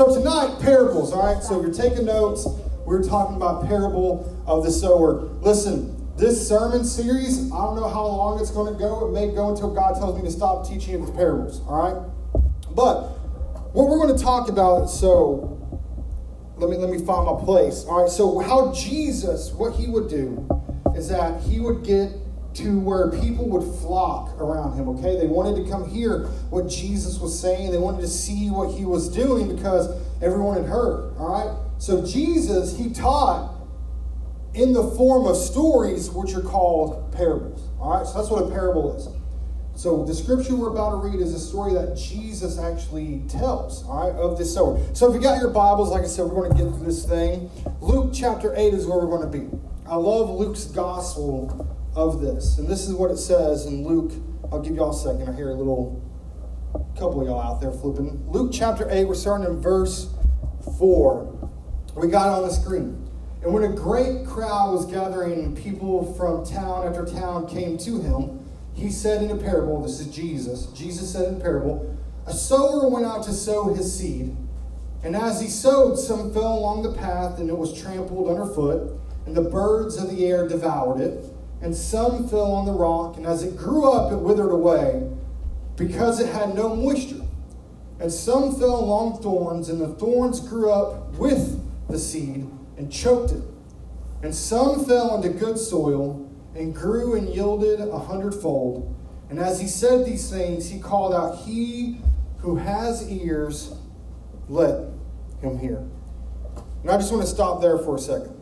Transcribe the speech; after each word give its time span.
So 0.00 0.14
tonight, 0.14 0.58
parables, 0.62 1.12
all 1.12 1.26
right? 1.26 1.42
So 1.42 1.60
if 1.60 1.62
you're 1.62 1.90
taking 1.90 2.06
notes, 2.06 2.46
we're 2.86 3.02
talking 3.02 3.36
about 3.36 3.66
parable 3.66 4.42
of 4.46 4.64
the 4.64 4.70
sower. 4.70 5.28
Listen, 5.42 6.08
this 6.16 6.48
sermon 6.48 6.84
series, 6.84 7.52
I 7.52 7.56
don't 7.56 7.76
know 7.76 7.86
how 7.86 8.06
long 8.06 8.40
it's 8.40 8.50
going 8.50 8.72
to 8.72 8.78
go. 8.78 9.06
It 9.06 9.12
may 9.12 9.30
go 9.34 9.50
until 9.50 9.74
God 9.74 9.96
tells 9.96 10.16
me 10.16 10.22
to 10.22 10.30
stop 10.30 10.66
teaching 10.66 11.04
the 11.04 11.12
parables, 11.12 11.60
all 11.66 11.82
right? 11.84 12.42
But 12.74 13.10
what 13.74 13.90
we're 13.90 13.98
going 13.98 14.16
to 14.16 14.24
talk 14.24 14.48
about, 14.48 14.86
so 14.86 15.58
let 16.56 16.70
me 16.70 16.78
let 16.78 16.88
me 16.88 17.04
find 17.04 17.26
my 17.26 17.44
place. 17.44 17.84
All 17.84 18.00
right, 18.00 18.10
so 18.10 18.38
how 18.38 18.72
Jesus, 18.72 19.52
what 19.52 19.74
he 19.74 19.86
would 19.86 20.08
do 20.08 20.48
is 20.96 21.10
that 21.10 21.42
he 21.42 21.60
would 21.60 21.84
get 21.84 22.10
to 22.54 22.78
where 22.80 23.10
people 23.10 23.48
would 23.48 23.80
flock 23.80 24.38
around 24.40 24.76
him, 24.76 24.88
okay? 24.88 25.16
They 25.16 25.26
wanted 25.26 25.62
to 25.62 25.70
come 25.70 25.88
hear 25.88 26.26
what 26.50 26.68
Jesus 26.68 27.18
was 27.18 27.38
saying. 27.38 27.70
They 27.70 27.78
wanted 27.78 28.00
to 28.00 28.08
see 28.08 28.50
what 28.50 28.76
he 28.76 28.84
was 28.84 29.08
doing 29.08 29.54
because 29.54 29.88
everyone 30.20 30.56
had 30.56 30.66
heard, 30.66 31.14
all 31.18 31.28
right? 31.28 31.56
So 31.78 32.04
Jesus, 32.04 32.76
he 32.76 32.90
taught 32.90 33.54
in 34.54 34.72
the 34.72 34.90
form 34.92 35.26
of 35.26 35.36
stories 35.36 36.10
which 36.10 36.34
are 36.34 36.42
called 36.42 37.12
parables, 37.12 37.62
all 37.78 37.96
right? 37.96 38.06
So 38.06 38.14
that's 38.14 38.30
what 38.30 38.42
a 38.44 38.50
parable 38.50 38.96
is. 38.96 39.08
So 39.80 40.04
the 40.04 40.14
scripture 40.14 40.56
we're 40.56 40.70
about 40.70 40.90
to 40.90 40.96
read 41.08 41.20
is 41.20 41.32
a 41.32 41.38
story 41.38 41.72
that 41.74 41.96
Jesus 41.96 42.58
actually 42.58 43.22
tells, 43.28 43.84
all 43.84 44.10
right, 44.10 44.14
of 44.14 44.36
this 44.36 44.52
sower. 44.52 44.78
So 44.92 45.08
if 45.08 45.14
you 45.14 45.20
got 45.20 45.40
your 45.40 45.50
Bibles, 45.50 45.90
like 45.90 46.02
I 46.02 46.06
said, 46.06 46.26
we're 46.26 46.48
going 46.48 46.50
to 46.54 46.64
get 46.64 46.74
through 46.74 46.84
this 46.84 47.06
thing. 47.06 47.48
Luke 47.80 48.10
chapter 48.12 48.52
8 48.54 48.74
is 48.74 48.86
where 48.86 48.98
we're 48.98 49.16
going 49.16 49.30
to 49.30 49.38
be. 49.38 49.58
I 49.86 49.94
love 49.94 50.28
Luke's 50.28 50.64
gospel 50.64 51.66
of 51.94 52.20
this. 52.20 52.58
And 52.58 52.68
this 52.68 52.86
is 52.88 52.94
what 52.94 53.10
it 53.10 53.16
says 53.16 53.66
in 53.66 53.86
Luke. 53.86 54.12
I'll 54.52 54.60
give 54.60 54.76
y'all 54.76 54.90
a 54.90 54.94
second. 54.94 55.28
I 55.28 55.36
hear 55.36 55.50
a 55.50 55.54
little 55.54 56.02
couple 56.94 57.20
of 57.20 57.26
y'all 57.26 57.40
out 57.40 57.60
there 57.60 57.72
flipping. 57.72 58.24
Luke 58.28 58.50
chapter 58.52 58.88
8, 58.90 59.04
we're 59.04 59.14
starting 59.14 59.46
in 59.46 59.60
verse 59.60 60.12
4. 60.78 61.50
We 61.96 62.08
got 62.08 62.28
it 62.28 62.42
on 62.42 62.48
the 62.48 62.54
screen. 62.54 63.08
And 63.42 63.52
when 63.52 63.64
a 63.64 63.74
great 63.74 64.26
crowd 64.26 64.72
was 64.72 64.86
gathering, 64.86 65.56
people 65.56 66.14
from 66.14 66.44
town 66.44 66.86
after 66.86 67.06
town 67.06 67.48
came 67.48 67.78
to 67.78 68.00
him. 68.00 68.46
He 68.74 68.90
said 68.90 69.22
in 69.22 69.30
a 69.30 69.36
parable, 69.36 69.82
this 69.82 69.98
is 69.98 70.14
Jesus. 70.14 70.66
Jesus 70.66 71.12
said 71.12 71.26
in 71.28 71.36
a 71.36 71.40
parable, 71.40 71.96
a 72.26 72.32
sower 72.32 72.88
went 72.88 73.06
out 73.06 73.24
to 73.24 73.32
sow 73.32 73.72
his 73.74 73.98
seed. 73.98 74.36
And 75.02 75.16
as 75.16 75.40
he 75.40 75.48
sowed, 75.48 75.98
some 75.98 76.32
fell 76.32 76.58
along 76.58 76.82
the 76.82 76.92
path, 76.92 77.38
and 77.38 77.48
it 77.48 77.56
was 77.56 77.72
trampled 77.72 78.28
underfoot, 78.28 78.92
and 79.26 79.34
the 79.34 79.42
birds 79.42 79.96
of 79.96 80.10
the 80.14 80.26
air 80.26 80.46
devoured 80.46 81.00
it 81.00 81.24
and 81.62 81.74
some 81.74 82.28
fell 82.28 82.52
on 82.52 82.66
the 82.66 82.72
rock, 82.72 83.16
and 83.16 83.26
as 83.26 83.42
it 83.42 83.56
grew 83.56 83.90
up, 83.90 84.12
it 84.12 84.16
withered 84.16 84.50
away 84.50 85.08
because 85.76 86.20
it 86.20 86.28
had 86.28 86.54
no 86.54 86.74
moisture. 86.74 87.22
And 87.98 88.10
some 88.10 88.58
fell 88.58 88.80
along 88.80 89.22
thorns, 89.22 89.68
and 89.68 89.80
the 89.80 89.88
thorns 89.88 90.40
grew 90.40 90.70
up 90.70 91.12
with 91.18 91.60
the 91.88 91.98
seed 91.98 92.48
and 92.78 92.90
choked 92.90 93.32
it. 93.32 93.42
And 94.22 94.34
some 94.34 94.84
fell 94.86 95.16
into 95.16 95.28
good 95.30 95.58
soil 95.58 96.30
and 96.54 96.74
grew 96.74 97.14
and 97.14 97.28
yielded 97.28 97.80
a 97.80 97.98
hundredfold. 97.98 98.94
And 99.28 99.38
as 99.38 99.60
he 99.60 99.66
said 99.66 100.04
these 100.04 100.30
things, 100.30 100.68
he 100.68 100.80
called 100.80 101.14
out, 101.14 101.44
He 101.44 102.00
who 102.38 102.56
has 102.56 103.10
ears, 103.10 103.74
let 104.48 104.88
him 105.42 105.58
hear. 105.58 105.84
And 106.82 106.90
I 106.90 106.96
just 106.96 107.12
want 107.12 107.22
to 107.22 107.28
stop 107.28 107.60
there 107.60 107.78
for 107.78 107.96
a 107.96 107.98
second. 107.98 108.39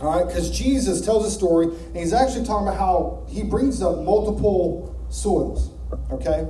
All 0.00 0.16
right, 0.16 0.26
because 0.26 0.56
Jesus 0.56 1.00
tells 1.00 1.26
a 1.26 1.30
story, 1.30 1.66
and 1.66 1.96
he's 1.96 2.12
actually 2.12 2.44
talking 2.44 2.68
about 2.68 2.78
how 2.78 3.26
he 3.28 3.42
brings 3.42 3.82
up 3.82 3.98
multiple 3.98 4.94
soils. 5.10 5.72
Okay? 6.12 6.46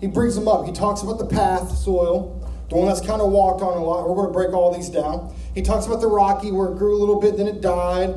He 0.00 0.06
brings 0.06 0.34
them 0.34 0.46
up. 0.46 0.66
He 0.66 0.72
talks 0.72 1.00
about 1.00 1.18
the 1.18 1.26
path 1.26 1.70
soil, 1.76 2.46
the 2.68 2.76
one 2.76 2.86
that's 2.86 3.00
kind 3.00 3.22
of 3.22 3.30
walked 3.30 3.62
on 3.62 3.78
a 3.78 3.82
lot. 3.82 4.06
We're 4.06 4.16
going 4.16 4.28
to 4.28 4.32
break 4.32 4.52
all 4.52 4.74
these 4.74 4.90
down. 4.90 5.34
He 5.54 5.62
talks 5.62 5.86
about 5.86 6.02
the 6.02 6.06
rocky, 6.06 6.52
where 6.52 6.68
it 6.68 6.76
grew 6.76 6.94
a 6.94 7.00
little 7.00 7.18
bit, 7.18 7.38
then 7.38 7.46
it 7.46 7.62
died. 7.62 8.10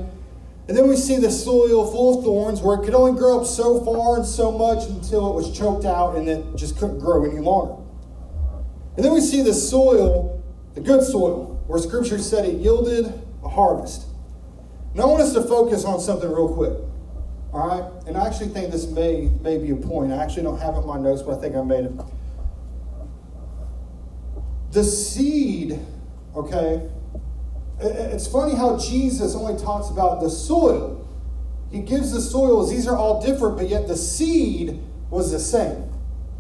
And 0.68 0.78
then 0.78 0.90
we 0.90 0.98
see 0.98 1.18
the 1.18 1.32
soil 1.32 1.90
full 1.90 2.20
of 2.20 2.26
thorns, 2.26 2.62
where 2.62 2.76
it 2.76 2.84
could 2.84 2.94
only 2.94 3.18
grow 3.18 3.40
up 3.40 3.48
so 3.48 3.84
far 3.86 4.18
and 4.18 4.26
so 4.26 4.52
much 4.52 4.88
until 4.90 5.30
it 5.30 5.36
was 5.36 5.58
choked 5.58 5.86
out 5.86 6.18
and 6.18 6.28
it 6.28 6.44
just 6.58 6.78
couldn't 6.78 7.00
grow 7.00 7.24
any 7.24 7.40
longer. 7.40 7.82
And 8.98 9.06
then 9.06 9.14
we 9.14 9.22
see 9.22 9.42
the 9.42 9.54
soil, 9.54 10.44
the 10.76 10.82
good 10.82 11.02
soil, 11.02 11.64
where 11.68 11.80
Scripture 11.80 12.20
said 12.20 12.44
it 12.46 12.56
yielded 12.56 13.06
a 13.42 13.48
harvest. 13.48 14.09
Now, 15.00 15.06
I 15.06 15.08
want 15.12 15.22
us 15.22 15.32
to 15.32 15.44
focus 15.44 15.86
on 15.86 16.02
something 16.02 16.30
real 16.30 16.54
quick. 16.54 16.74
All 17.54 17.70
right? 17.70 18.06
And 18.06 18.18
I 18.18 18.28
actually 18.28 18.50
think 18.50 18.70
this 18.70 18.86
may, 18.88 19.30
may 19.40 19.58
be 19.58 19.72
a 19.72 19.76
point. 19.78 20.12
I 20.12 20.22
actually 20.22 20.44
don't 20.44 20.60
have 20.60 20.76
it 20.76 20.80
in 20.80 20.88
my 20.88 21.00
notes, 21.00 21.22
but 21.22 21.38
I 21.38 21.42
think 21.42 21.56
I 21.56 21.62
made 21.62 21.86
it. 21.86 21.92
The 24.72 24.84
seed, 24.84 25.80
okay? 26.36 26.90
It's 27.80 28.28
funny 28.28 28.56
how 28.56 28.78
Jesus 28.78 29.36
only 29.36 29.58
talks 29.58 29.90
about 29.90 30.20
the 30.20 30.30
soil. 30.30 31.08
He 31.72 31.80
gives 31.80 32.12
the 32.12 32.20
soils, 32.20 32.70
these 32.70 32.86
are 32.86 32.98
all 32.98 33.22
different, 33.22 33.56
but 33.56 33.70
yet 33.70 33.88
the 33.88 33.96
seed 33.96 34.84
was 35.10 35.32
the 35.32 35.40
same. 35.40 35.90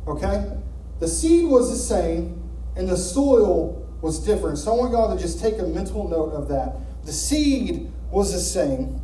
Okay? 0.06 0.52
The 1.00 1.08
seed 1.08 1.46
was 1.46 1.70
the 1.70 1.78
same, 1.78 2.44
and 2.76 2.90
the 2.90 2.98
soil 2.98 3.88
was 4.02 4.20
different. 4.20 4.58
So 4.58 4.74
I 4.74 4.76
want 4.76 4.92
y'all 4.92 5.16
to 5.16 5.22
just 5.22 5.40
take 5.40 5.60
a 5.60 5.64
mental 5.64 6.10
note 6.10 6.34
of 6.34 6.50
that. 6.50 7.06
The 7.06 7.14
seed 7.14 7.90
was 8.12 8.34
the 8.34 8.40
same, 8.40 9.02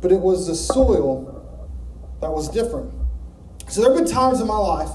but 0.00 0.12
it 0.12 0.20
was 0.20 0.46
the 0.46 0.54
soil 0.54 1.32
that 2.20 2.30
was 2.30 2.48
different. 2.48 2.92
So 3.68 3.80
there 3.80 3.90
have 3.92 3.98
been 3.98 4.10
times 4.10 4.40
in 4.40 4.46
my 4.46 4.56
life, 4.56 4.90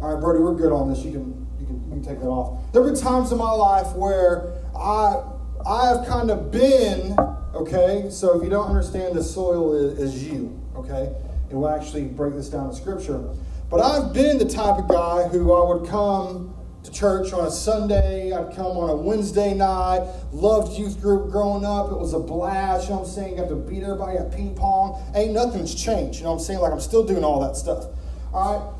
all 0.00 0.14
right, 0.14 0.20
Brody, 0.20 0.40
we're 0.40 0.54
good 0.54 0.72
on 0.72 0.88
this. 0.88 1.04
You 1.04 1.12
can 1.12 1.46
you 1.60 1.66
can, 1.66 1.82
you 1.84 1.90
can 1.90 2.02
take 2.02 2.20
that 2.20 2.26
off. 2.26 2.72
There 2.72 2.82
have 2.82 2.92
been 2.92 3.00
times 3.00 3.32
in 3.32 3.38
my 3.38 3.50
life 3.50 3.94
where 3.94 4.52
I 4.76 5.22
I've 5.64 6.06
kind 6.06 6.30
of 6.30 6.50
been, 6.50 7.16
okay, 7.54 8.06
so 8.10 8.36
if 8.36 8.42
you 8.42 8.50
don't 8.50 8.68
understand 8.68 9.14
the 9.14 9.22
soil 9.22 9.74
is, 9.74 9.98
is 9.98 10.24
you, 10.24 10.60
okay, 10.76 11.14
and 11.50 11.60
we'll 11.60 11.68
actually 11.68 12.04
break 12.04 12.34
this 12.34 12.48
down 12.48 12.70
in 12.70 12.74
scripture. 12.74 13.22
But 13.70 13.80
I've 13.80 14.12
been 14.12 14.38
the 14.38 14.44
type 14.44 14.78
of 14.78 14.88
guy 14.88 15.28
who 15.28 15.52
I 15.52 15.72
would 15.72 15.88
come 15.88 16.54
to 16.84 16.90
church 16.90 17.32
on 17.32 17.46
a 17.46 17.50
Sunday. 17.50 18.32
I'd 18.32 18.54
come 18.54 18.76
on 18.76 18.90
a 18.90 18.96
Wednesday 18.96 19.54
night. 19.54 20.06
Loved 20.32 20.78
youth 20.78 21.00
group 21.00 21.30
growing 21.30 21.64
up. 21.64 21.92
It 21.92 21.98
was 21.98 22.12
a 22.12 22.18
blast. 22.18 22.84
You 22.84 22.90
know 22.90 23.00
what 23.00 23.08
I'm 23.08 23.12
saying? 23.12 23.36
Got 23.36 23.48
to 23.48 23.56
beat 23.56 23.82
everybody 23.82 24.18
at 24.18 24.32
ping 24.32 24.54
pong. 24.54 25.00
Ain't 25.14 25.32
nothing's 25.32 25.74
changed. 25.74 26.18
You 26.18 26.24
know 26.24 26.32
what 26.32 26.40
I'm 26.40 26.44
saying? 26.44 26.60
Like 26.60 26.72
I'm 26.72 26.80
still 26.80 27.04
doing 27.04 27.24
all 27.24 27.40
that 27.40 27.56
stuff. 27.56 27.86
All 28.32 28.58
right. 28.58 28.78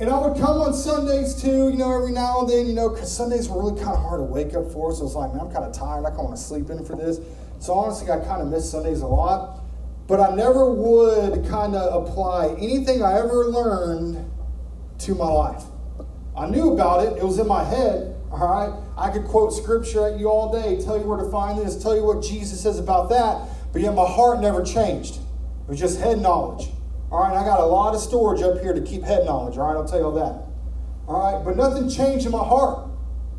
And 0.00 0.08
I 0.08 0.18
would 0.26 0.40
come 0.40 0.62
on 0.62 0.72
Sundays 0.72 1.34
too, 1.34 1.68
you 1.68 1.76
know, 1.76 1.94
every 1.94 2.12
now 2.12 2.40
and 2.40 2.48
then, 2.48 2.66
you 2.66 2.72
know, 2.72 2.88
because 2.88 3.14
Sundays 3.14 3.50
were 3.50 3.62
really 3.62 3.78
kind 3.78 3.94
of 3.94 4.00
hard 4.00 4.20
to 4.20 4.24
wake 4.24 4.54
up 4.54 4.72
for. 4.72 4.94
So 4.94 5.04
it's 5.04 5.14
like, 5.14 5.32
man, 5.34 5.42
I'm 5.42 5.52
kind 5.52 5.64
of 5.64 5.72
tired. 5.72 6.06
I 6.06 6.08
kind 6.08 6.20
of 6.20 6.24
want 6.26 6.36
to 6.36 6.42
sleep 6.42 6.70
in 6.70 6.82
for 6.86 6.96
this. 6.96 7.20
So 7.58 7.74
honestly, 7.74 8.10
I 8.10 8.18
kind 8.20 8.40
of 8.40 8.48
miss 8.48 8.70
Sundays 8.70 9.02
a 9.02 9.06
lot. 9.06 9.60
But 10.06 10.20
I 10.20 10.34
never 10.34 10.72
would 10.72 11.46
kind 11.48 11.74
of 11.74 12.02
apply 12.02 12.56
anything 12.58 13.02
I 13.02 13.18
ever 13.18 13.44
learned 13.46 14.30
to 15.00 15.14
my 15.14 15.28
life. 15.28 15.64
I 16.40 16.48
knew 16.48 16.72
about 16.72 17.06
it, 17.06 17.18
it 17.18 17.22
was 17.22 17.38
in 17.38 17.46
my 17.46 17.62
head. 17.62 18.16
All 18.32 18.38
right, 18.38 18.72
I 18.96 19.10
could 19.10 19.24
quote 19.24 19.52
scripture 19.52 20.08
at 20.08 20.18
you 20.18 20.30
all 20.30 20.50
day, 20.50 20.82
tell 20.82 20.98
you 20.98 21.04
where 21.04 21.18
to 21.22 21.30
find 21.30 21.58
this, 21.58 21.82
tell 21.82 21.94
you 21.94 22.02
what 22.02 22.22
Jesus 22.22 22.62
says 22.62 22.78
about 22.78 23.10
that, 23.10 23.46
but 23.74 23.82
yet 23.82 23.94
my 23.94 24.06
heart 24.06 24.40
never 24.40 24.64
changed. 24.64 25.16
It 25.16 25.68
was 25.68 25.78
just 25.78 26.00
head 26.00 26.18
knowledge. 26.18 26.68
All 27.12 27.20
right, 27.20 27.36
I 27.36 27.44
got 27.44 27.60
a 27.60 27.66
lot 27.66 27.94
of 27.94 28.00
storage 28.00 28.40
up 28.40 28.58
here 28.60 28.72
to 28.72 28.80
keep 28.80 29.02
head 29.02 29.26
knowledge. 29.26 29.58
All 29.58 29.66
right, 29.66 29.76
I'll 29.76 29.86
tell 29.86 29.98
you 29.98 30.06
all 30.06 30.12
that. 30.12 30.46
All 31.06 31.34
right, 31.34 31.44
but 31.44 31.56
nothing 31.56 31.90
changed 31.90 32.24
in 32.24 32.32
my 32.32 32.38
heart. 32.38 32.88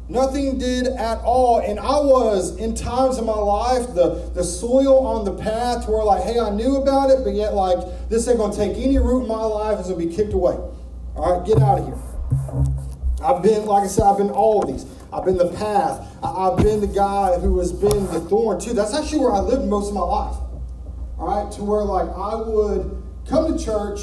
Nothing 0.07 0.59
did 0.59 0.87
at 0.87 1.19
all. 1.23 1.59
And 1.59 1.79
I 1.79 1.97
was, 1.99 2.57
in 2.57 2.75
times 2.75 3.17
in 3.17 3.25
my 3.25 3.33
life, 3.33 3.95
the, 3.95 4.29
the 4.35 4.43
soil 4.43 5.07
on 5.07 5.25
the 5.25 5.33
path 5.33 5.87
where, 5.87 6.03
like, 6.03 6.23
hey, 6.23 6.37
I 6.37 6.49
knew 6.49 6.75
about 6.75 7.09
it, 7.09 7.23
but 7.23 7.33
yet, 7.33 7.55
like, 7.55 8.09
this 8.09 8.27
ain't 8.27 8.37
going 8.37 8.51
to 8.51 8.57
take 8.57 8.77
any 8.77 8.99
root 8.99 9.21
in 9.21 9.27
my 9.27 9.41
life. 9.41 9.79
It's 9.79 9.87
going 9.87 10.01
to 10.01 10.07
be 10.07 10.13
kicked 10.13 10.33
away. 10.33 10.55
All 11.15 11.39
right, 11.39 11.47
get 11.47 11.61
out 11.61 11.79
of 11.79 11.85
here. 11.87 12.90
I've 13.23 13.43
been, 13.43 13.65
like 13.65 13.83
I 13.83 13.87
said, 13.87 14.03
I've 14.03 14.17
been 14.17 14.31
all 14.31 14.63
these. 14.63 14.85
I've 15.13 15.25
been 15.25 15.37
the 15.37 15.49
path. 15.49 16.07
I've 16.23 16.57
been 16.57 16.79
the 16.81 16.87
guy 16.87 17.37
who 17.37 17.59
has 17.59 17.71
been 17.71 18.07
the 18.07 18.21
thorn 18.21 18.59
too. 18.59 18.73
That's 18.73 18.93
actually 18.93 19.19
where 19.19 19.33
I 19.33 19.39
lived 19.39 19.65
most 19.65 19.89
of 19.89 19.93
my 19.93 20.01
life. 20.01 20.37
All 21.17 21.27
right, 21.27 21.51
to 21.53 21.63
where 21.63 21.83
like 21.83 22.09
I 22.09 22.35
would 22.35 23.03
come 23.27 23.55
to 23.55 23.63
church, 23.63 23.99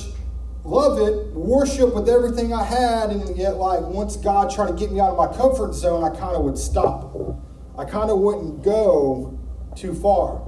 love 0.65 1.01
it, 1.01 1.33
worship 1.35 1.95
with 1.95 2.09
everything 2.09 2.53
I 2.53 2.63
had, 2.63 3.11
and 3.11 3.37
yet 3.37 3.57
like 3.57 3.81
once 3.81 4.17
God 4.17 4.51
tried 4.55 4.69
to 4.69 4.75
get 4.75 4.93
me 4.93 5.01
out 5.01 5.11
of 5.11 5.19
my 5.19 5.37
comfort 5.37 5.75
zone, 5.75 6.05
I 6.05 6.11
kind 6.11 6.37
of 6.37 6.45
would 6.45 6.59
stop. 6.59 7.17
I 7.77 7.85
kind 7.85 8.11
of 8.11 8.19
wouldn't 8.19 8.63
go 8.63 9.39
too 9.75 9.95
far. 9.95 10.43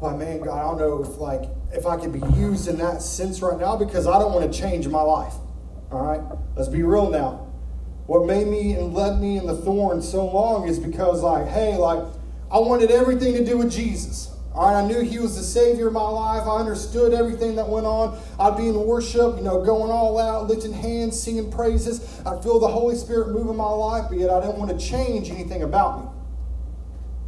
Like, 0.00 0.16
man, 0.16 0.40
God, 0.40 0.58
I 0.58 0.62
don't 0.62 0.78
know 0.78 1.02
if 1.02 1.18
like 1.18 1.48
if 1.72 1.86
I 1.86 1.96
could 1.96 2.12
be 2.12 2.20
used 2.36 2.68
in 2.68 2.76
that 2.78 3.00
sense 3.02 3.40
right 3.40 3.58
now 3.58 3.76
because 3.76 4.06
I 4.06 4.18
don't 4.18 4.34
want 4.34 4.52
to 4.52 4.58
change 4.58 4.88
my 4.88 5.00
life. 5.00 5.34
All 5.90 6.04
right, 6.04 6.20
let's 6.56 6.68
be 6.68 6.82
real 6.82 7.08
now. 7.08 7.51
What 8.12 8.26
made 8.26 8.46
me 8.46 8.74
and 8.74 8.92
led 8.92 9.22
me 9.22 9.38
in 9.38 9.46
the 9.46 9.56
thorn 9.56 10.02
so 10.02 10.26
long 10.26 10.68
is 10.68 10.78
because, 10.78 11.22
like, 11.22 11.48
hey, 11.48 11.78
like, 11.78 12.04
I 12.50 12.58
wanted 12.58 12.90
everything 12.90 13.32
to 13.32 13.42
do 13.42 13.56
with 13.56 13.72
Jesus. 13.72 14.36
All 14.54 14.70
right, 14.70 14.82
I 14.82 14.86
knew 14.86 15.00
he 15.00 15.18
was 15.18 15.34
the 15.34 15.42
savior 15.42 15.86
of 15.86 15.94
my 15.94 16.06
life. 16.06 16.46
I 16.46 16.58
understood 16.58 17.14
everything 17.14 17.56
that 17.56 17.66
went 17.66 17.86
on. 17.86 18.20
I'd 18.38 18.58
be 18.58 18.68
in 18.68 18.78
worship, 18.78 19.36
you 19.36 19.42
know, 19.42 19.64
going 19.64 19.90
all 19.90 20.18
out, 20.18 20.46
lifting 20.46 20.74
hands, 20.74 21.18
singing 21.18 21.50
praises. 21.50 22.20
I'd 22.26 22.42
feel 22.42 22.60
the 22.60 22.68
Holy 22.68 22.96
Spirit 22.96 23.30
move 23.30 23.48
in 23.48 23.56
my 23.56 23.64
life, 23.64 24.04
but 24.10 24.18
yet 24.18 24.28
I 24.28 24.42
didn't 24.42 24.58
want 24.58 24.78
to 24.78 24.86
change 24.86 25.30
anything 25.30 25.62
about 25.62 26.04
me. 26.04 26.10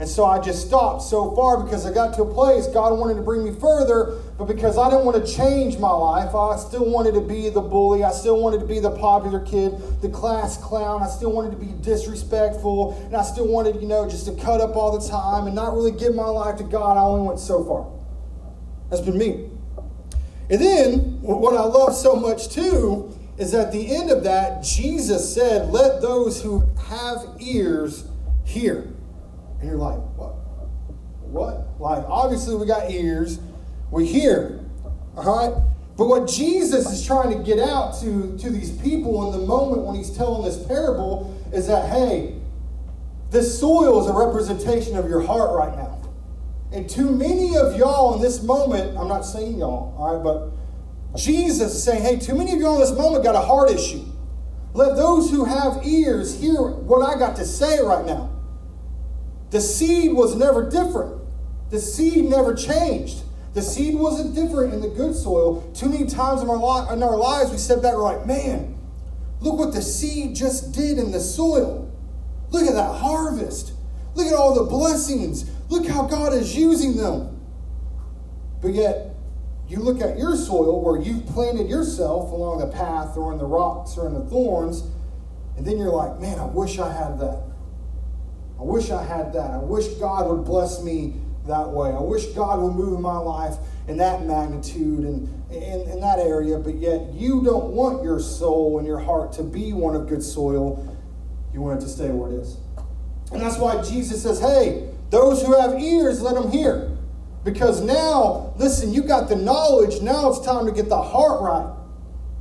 And 0.01 0.09
so 0.09 0.27
I 0.27 0.39
just 0.39 0.67
stopped 0.67 1.01
so 1.01 1.35
far 1.35 1.65
because 1.65 1.87
I 1.87 1.95
got 1.95 2.15
to 2.17 2.25
a 2.25 2.35
place 2.35 2.67
God 2.67 2.99
wanted 2.99 3.15
to 3.15 3.23
bring 3.23 3.43
me 3.43 3.53
further, 3.59 4.21
but 4.37 4.47
because 4.47 4.77
I 4.77 4.91
didn't 4.91 5.05
want 5.05 5.25
to 5.25 5.33
change 5.33 5.79
my 5.79 5.93
life, 5.93 6.35
I 6.35 6.57
still 6.57 6.91
wanted 6.91 7.15
to 7.15 7.21
be 7.21 7.51
the 7.51 7.61
bully. 7.61 8.03
I 8.03 8.11
still 8.11 8.41
wanted 8.41 8.61
to 8.61 8.67
be 8.67 8.81
the 8.81 8.91
popular 8.91 9.41
kid, 9.41 9.73
the 10.03 10.09
class 10.09 10.57
clown. 10.57 11.03
I 11.03 11.07
still 11.07 11.31
wanted 11.33 11.53
to 11.53 11.57
be 11.57 11.73
disrespectful, 11.83 13.01
and 13.07 13.17
I 13.17 13.23
still 13.23 13.47
wanted, 13.47 13.81
you 13.81 13.87
know, 13.87 14.09
just 14.09 14.27
to 14.27 14.35
cut 14.35 14.61
up 14.61 14.75
all 14.75 14.99
the 14.99 15.09
time 15.09 15.47
and 15.47 15.55
not 15.55 15.75
really 15.75 15.93
give 15.93 16.15
my 16.15 16.27
life 16.27 16.57
to 16.57 16.65
God. 16.65 16.97
I 16.97 17.03
only 17.03 17.27
went 17.27 17.39
so 17.39 17.65
far. 17.65 17.91
That's 18.91 19.03
been 19.03 19.19
me. 19.19 19.51
And 20.51 20.61
then, 20.61 21.23
what 21.23 21.55
I 21.55 21.63
love 21.63 21.95
so 21.95 22.17
much 22.17 22.49
too 22.49 23.17
is 23.39 23.55
at 23.55 23.73
the 23.73 23.95
end 23.95 24.11
of 24.11 24.25
that, 24.25 24.63
Jesus 24.63 25.33
said, 25.35 25.71
Let 25.71 26.01
those 26.03 26.43
who 26.43 26.65
have 26.89 27.37
ears 27.41 28.05
hear. 28.45 28.93
And 29.61 29.69
you're 29.71 29.79
like, 29.79 29.99
what? 30.17 30.35
What? 31.23 31.81
Like, 31.81 32.05
obviously, 32.07 32.55
we 32.57 32.67
got 32.67 32.91
ears, 32.91 33.39
we 33.95 34.07
hear. 34.07 34.61
All 35.17 35.25
right? 35.25 35.63
But 35.97 36.09
what 36.09 36.29
Jesus 36.29 36.91
is 36.91 37.07
trying 37.07 37.31
to 37.37 37.45
get 37.45 37.61
out 37.61 38.01
to, 38.01 38.37
to 38.39 38.51
these 38.51 38.73
people 38.79 39.33
in 39.33 39.41
the 39.41 39.47
moment 39.47 39.83
when 39.83 39.95
he's 39.95 40.11
telling 40.11 40.45
this 40.45 40.61
parable 40.67 41.41
is 41.53 41.69
that, 41.69 41.89
hey, 41.89 42.35
this 43.31 43.59
soil 43.59 44.03
is 44.03 44.09
a 44.09 44.13
representation 44.13 44.97
of 44.97 45.09
your 45.09 45.21
heart 45.21 45.57
right 45.57 45.77
now. 45.77 46.03
And 46.73 46.91
too 46.91 47.09
many 47.09 47.57
of 47.57 47.77
y'all 47.77 48.17
in 48.17 48.21
this 48.21 48.43
moment, 48.43 48.99
I'm 48.99 49.07
not 49.07 49.23
saying 49.23 49.59
y'all, 49.59 49.95
all 49.97 50.17
right, 50.17 50.25
but 50.25 51.17
Jesus 51.17 51.73
is 51.73 51.83
saying, 51.85 52.03
hey, 52.03 52.19
too 52.19 52.35
many 52.35 52.53
of 52.53 52.61
y'all 52.61 52.75
in 52.75 52.81
this 52.81 52.99
moment 52.99 53.23
got 53.23 53.37
a 53.37 53.41
heart 53.41 53.71
issue. 53.71 54.05
Let 54.73 54.97
those 54.97 55.31
who 55.31 55.45
have 55.45 55.87
ears 55.87 56.41
hear 56.41 56.61
what 56.61 57.09
I 57.09 57.17
got 57.17 57.37
to 57.37 57.45
say 57.45 57.81
right 57.81 58.05
now. 58.05 58.31
The 59.51 59.61
seed 59.61 60.13
was 60.13 60.35
never 60.35 60.69
different. 60.69 61.23
The 61.71 61.79
seed 61.79 62.25
never 62.25 62.55
changed. 62.55 63.24
The 63.55 63.63
seed 63.63 63.95
wasn't 63.95 64.35
different 64.35 64.75
in 64.75 64.81
the 64.81 64.89
good 64.89 65.15
soil. 65.15 65.63
Too 65.75 65.89
many 65.89 66.07
times 66.07 66.43
in 66.43 66.51
our, 66.51 66.57
li- 66.57 66.93
in 66.93 67.03
our 67.03 67.17
lives, 67.17 67.51
we 67.51 67.75
and 67.75 67.83
we're 67.83 68.03
like, 68.03 68.27
man, 68.27 68.77
look 69.41 69.59
what 69.59 69.73
the 69.73 69.81
seed 69.81 70.35
just 70.35 70.73
did 70.73 70.99
in 70.99 71.13
the 71.13 71.21
soil. 71.21 71.91
Look 72.51 72.67
at 72.67 72.75
that 72.75 72.97
harvest. 72.97 73.73
Look 74.15 74.27
at 74.27 74.35
all 74.35 74.55
the 74.55 74.69
blessings. 74.69 75.51
Look 75.69 75.87
how 75.87 76.03
God 76.03 76.33
is 76.33 76.57
using 76.57 76.97
them. 76.97 77.41
But 78.61 78.75
yet, 78.75 79.15
you 79.69 79.79
look 79.79 80.01
at 80.01 80.19
your 80.19 80.37
soil 80.37 80.83
where 80.83 81.01
you've 81.01 81.27
planted 81.27 81.69
yourself 81.69 82.33
along 82.33 82.59
the 82.59 82.67
path 82.67 83.17
or 83.17 83.33
in 83.33 83.39
the 83.39 83.47
rocks 83.47 83.97
or 83.97 84.07
in 84.07 84.15
the 84.15 84.25
thorns, 84.25 84.83
and 85.57 85.65
then 85.65 85.79
you're 85.79 85.93
like, 85.93 86.21
man, 86.21 86.41
I 86.41 86.47
wish 86.47 86.79
I 86.81 86.93
had 86.93 87.21
that. 87.21 87.43
I 88.59 88.63
wish 88.63 88.91
I 88.91 89.03
had 89.03 89.33
that. 89.33 89.51
I 89.51 89.59
wish 89.59 89.87
God 89.95 90.29
would 90.29 90.45
bless 90.45 90.83
me 90.83 91.15
that 91.47 91.69
way. 91.69 91.91
I 91.91 92.01
wish 92.01 92.27
God 92.27 92.61
would 92.61 92.75
move 92.75 92.95
in 92.95 93.03
my 93.03 93.19
life 93.19 93.57
in 93.89 93.97
that 93.99 94.25
magnitude 94.25 95.01
and 95.01 95.29
in, 95.51 96.01
that 96.01 96.19
area, 96.19 96.59
but 96.59 96.75
yet 96.75 97.13
you 97.13 97.43
don't 97.43 97.73
want 97.73 98.03
your 98.03 98.19
soul 98.21 98.79
and 98.79 98.87
your 98.87 98.99
heart 98.99 99.33
to 99.35 99.43
be 99.43 99.73
one 99.73 99.95
of 99.95 100.09
good 100.09 100.23
soil. 100.23 100.97
You 101.53 101.61
want 101.61 101.81
it 101.81 101.85
to 101.85 101.91
stay 101.91 102.09
where 102.11 102.31
it 102.31 102.37
is. 102.37 102.57
And 103.33 103.41
that's 103.41 103.59
why 103.59 103.83
Jesus 103.83 104.23
says, 104.23 104.41
hey, 104.41 104.91
those 105.11 105.43
who 105.43 105.59
have 105.59 105.81
ears, 105.81 106.21
let 106.23 106.35
them 106.35 106.51
hear. 106.51 106.97
Because 107.45 107.83
now, 107.83 108.55
listen, 108.57 108.93
you 108.93 109.03
got 109.03 109.29
the 109.29 109.37
knowledge. 109.37 110.01
Now 110.01 110.31
it's 110.31 110.45
time 110.45 110.67
to 110.67 110.73
get 110.73 110.89
the 110.89 111.01
heart 111.01 111.43
right. 111.43 111.75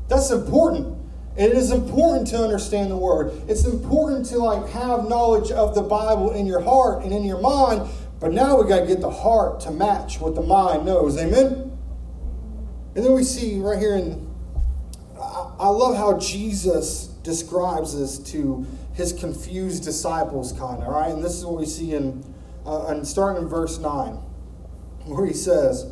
That's 0.08 0.32
important. 0.32 0.98
It 1.36 1.52
is 1.54 1.72
important 1.72 2.28
to 2.28 2.38
understand 2.38 2.92
the 2.92 2.98
word. 2.98 3.34
It's 3.48 3.66
important 3.66 4.28
to 4.28 4.38
like 4.38 4.70
have 4.70 5.10
knowledge 5.10 5.52
of 5.52 5.74
the 5.74 5.82
Bible 5.82 6.32
in 6.32 6.46
your 6.46 6.62
heart 6.62 7.04
and 7.04 7.12
in 7.12 7.24
your 7.24 7.42
mind. 7.42 7.90
But 8.24 8.32
now 8.32 8.62
we 8.62 8.70
got 8.70 8.80
to 8.80 8.88
get 8.88 9.02
the 9.02 9.12
heart 9.12 9.60
to 9.64 9.72
match 9.72 10.22
what 10.22 10.34
the 10.34 10.42
mind 10.42 10.86
knows. 10.86 11.18
Amen. 11.18 11.78
And 12.96 13.04
then 13.04 13.12
we 13.12 13.22
see 13.22 13.60
right 13.60 13.78
here 13.78 13.96
in 13.96 14.34
I 15.20 15.68
love 15.68 15.98
how 15.98 16.18
Jesus 16.18 17.08
describes 17.24 18.00
this 18.00 18.20
to 18.32 18.66
his 18.94 19.12
confused 19.12 19.84
disciples, 19.84 20.54
kind 20.54 20.82
of, 20.82 20.88
all 20.88 20.94
right? 20.94 21.12
And 21.12 21.22
this 21.22 21.34
is 21.34 21.46
what 21.46 21.58
we 21.58 21.66
see 21.66 21.92
in, 21.92 22.24
uh, 22.66 22.86
and 22.88 23.06
starting 23.06 23.44
in 23.44 23.50
verse 23.50 23.78
9, 23.78 24.14
where 25.04 25.26
he 25.26 25.34
says, 25.34 25.92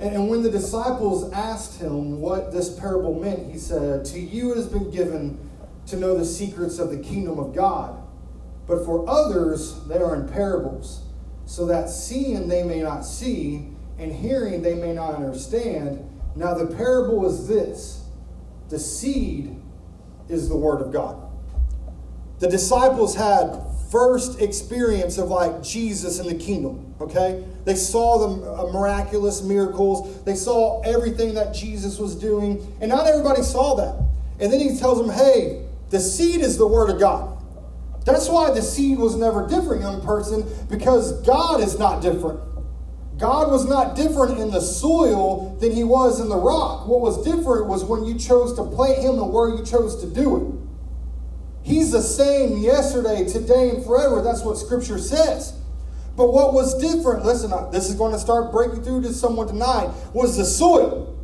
and 0.00 0.28
when 0.28 0.42
the 0.42 0.50
disciples 0.50 1.32
asked 1.32 1.80
him 1.80 2.20
what 2.20 2.52
this 2.52 2.76
parable 2.76 3.14
meant, 3.14 3.52
he 3.52 3.58
said, 3.58 4.04
To 4.06 4.18
you 4.18 4.50
it 4.50 4.56
has 4.56 4.66
been 4.66 4.90
given 4.90 5.38
to 5.86 5.96
know 5.96 6.18
the 6.18 6.24
secrets 6.24 6.80
of 6.80 6.90
the 6.90 6.98
kingdom 6.98 7.38
of 7.38 7.54
God, 7.54 8.02
but 8.66 8.84
for 8.84 9.08
others 9.08 9.84
they 9.84 9.98
are 9.98 10.16
in 10.16 10.28
parables, 10.28 11.04
so 11.46 11.66
that 11.66 11.90
seeing 11.90 12.48
they 12.48 12.62
may 12.62 12.82
not 12.82 13.02
see, 13.02 13.68
and 13.98 14.12
hearing 14.12 14.62
they 14.62 14.74
may 14.74 14.92
not 14.92 15.14
understand. 15.14 16.08
Now 16.34 16.54
the 16.54 16.74
parable 16.74 17.26
is 17.26 17.46
this 17.46 18.04
the 18.68 18.78
seed 18.78 19.54
is 20.28 20.48
the 20.48 20.56
word 20.56 20.80
of 20.80 20.92
God. 20.92 21.30
The 22.38 22.48
disciples 22.48 23.14
had 23.14 23.60
first 23.90 24.40
experience 24.40 25.18
of 25.18 25.28
like 25.28 25.62
Jesus 25.62 26.18
in 26.18 26.26
the 26.26 26.34
kingdom, 26.34 26.94
okay? 26.98 27.44
They 27.66 27.74
saw 27.74 28.26
the 28.26 28.50
uh, 28.50 28.72
miraculous 28.72 29.42
miracles. 29.42 30.24
They 30.24 30.34
saw 30.34 30.80
everything 30.80 31.34
that 31.34 31.54
Jesus 31.54 31.98
was 31.98 32.16
doing. 32.16 32.66
And 32.80 32.88
not 32.88 33.06
everybody 33.06 33.42
saw 33.42 33.76
that. 33.76 33.94
And 34.40 34.50
then 34.50 34.60
he 34.60 34.78
tells 34.78 34.98
them, 34.98 35.10
hey, 35.10 35.66
the 35.90 36.00
seed 36.00 36.40
is 36.40 36.56
the 36.56 36.66
word 36.66 36.88
of 36.88 36.98
God. 36.98 37.38
That's 38.04 38.28
why 38.28 38.50
the 38.50 38.62
seed 38.62 38.98
was 38.98 39.16
never 39.16 39.46
different, 39.46 39.82
young 39.82 40.00
person, 40.00 40.44
because 40.68 41.20
God 41.22 41.60
is 41.60 41.78
not 41.78 42.02
different. 42.02 42.40
God 43.18 43.50
was 43.50 43.66
not 43.68 43.94
different 43.94 44.38
in 44.38 44.50
the 44.50 44.60
soil 44.60 45.56
than 45.60 45.70
he 45.70 45.84
was 45.84 46.18
in 46.18 46.28
the 46.28 46.36
rock. 46.36 46.88
What 46.88 47.00
was 47.00 47.24
different 47.24 47.66
was 47.66 47.84
when 47.84 48.04
you 48.04 48.18
chose 48.18 48.54
to 48.54 48.64
plant 48.64 48.98
him 48.98 49.18
and 49.20 49.32
where 49.32 49.48
you 49.48 49.64
chose 49.64 50.00
to 50.00 50.06
do 50.08 50.36
it. 50.36 51.68
He's 51.68 51.92
the 51.92 52.02
same 52.02 52.58
yesterday, 52.58 53.24
today, 53.24 53.70
and 53.70 53.84
forever. 53.84 54.20
That's 54.22 54.42
what 54.42 54.58
Scripture 54.58 54.98
says. 54.98 55.52
But 56.16 56.32
what 56.32 56.52
was 56.52 56.74
different, 56.80 57.24
listen, 57.24 57.52
this 57.70 57.88
is 57.88 57.94
going 57.94 58.12
to 58.12 58.18
start 58.18 58.50
breaking 58.50 58.82
through 58.82 59.02
to 59.02 59.14
someone 59.14 59.46
tonight, 59.46 59.90
was 60.12 60.36
the 60.36 60.44
soil. 60.44 61.16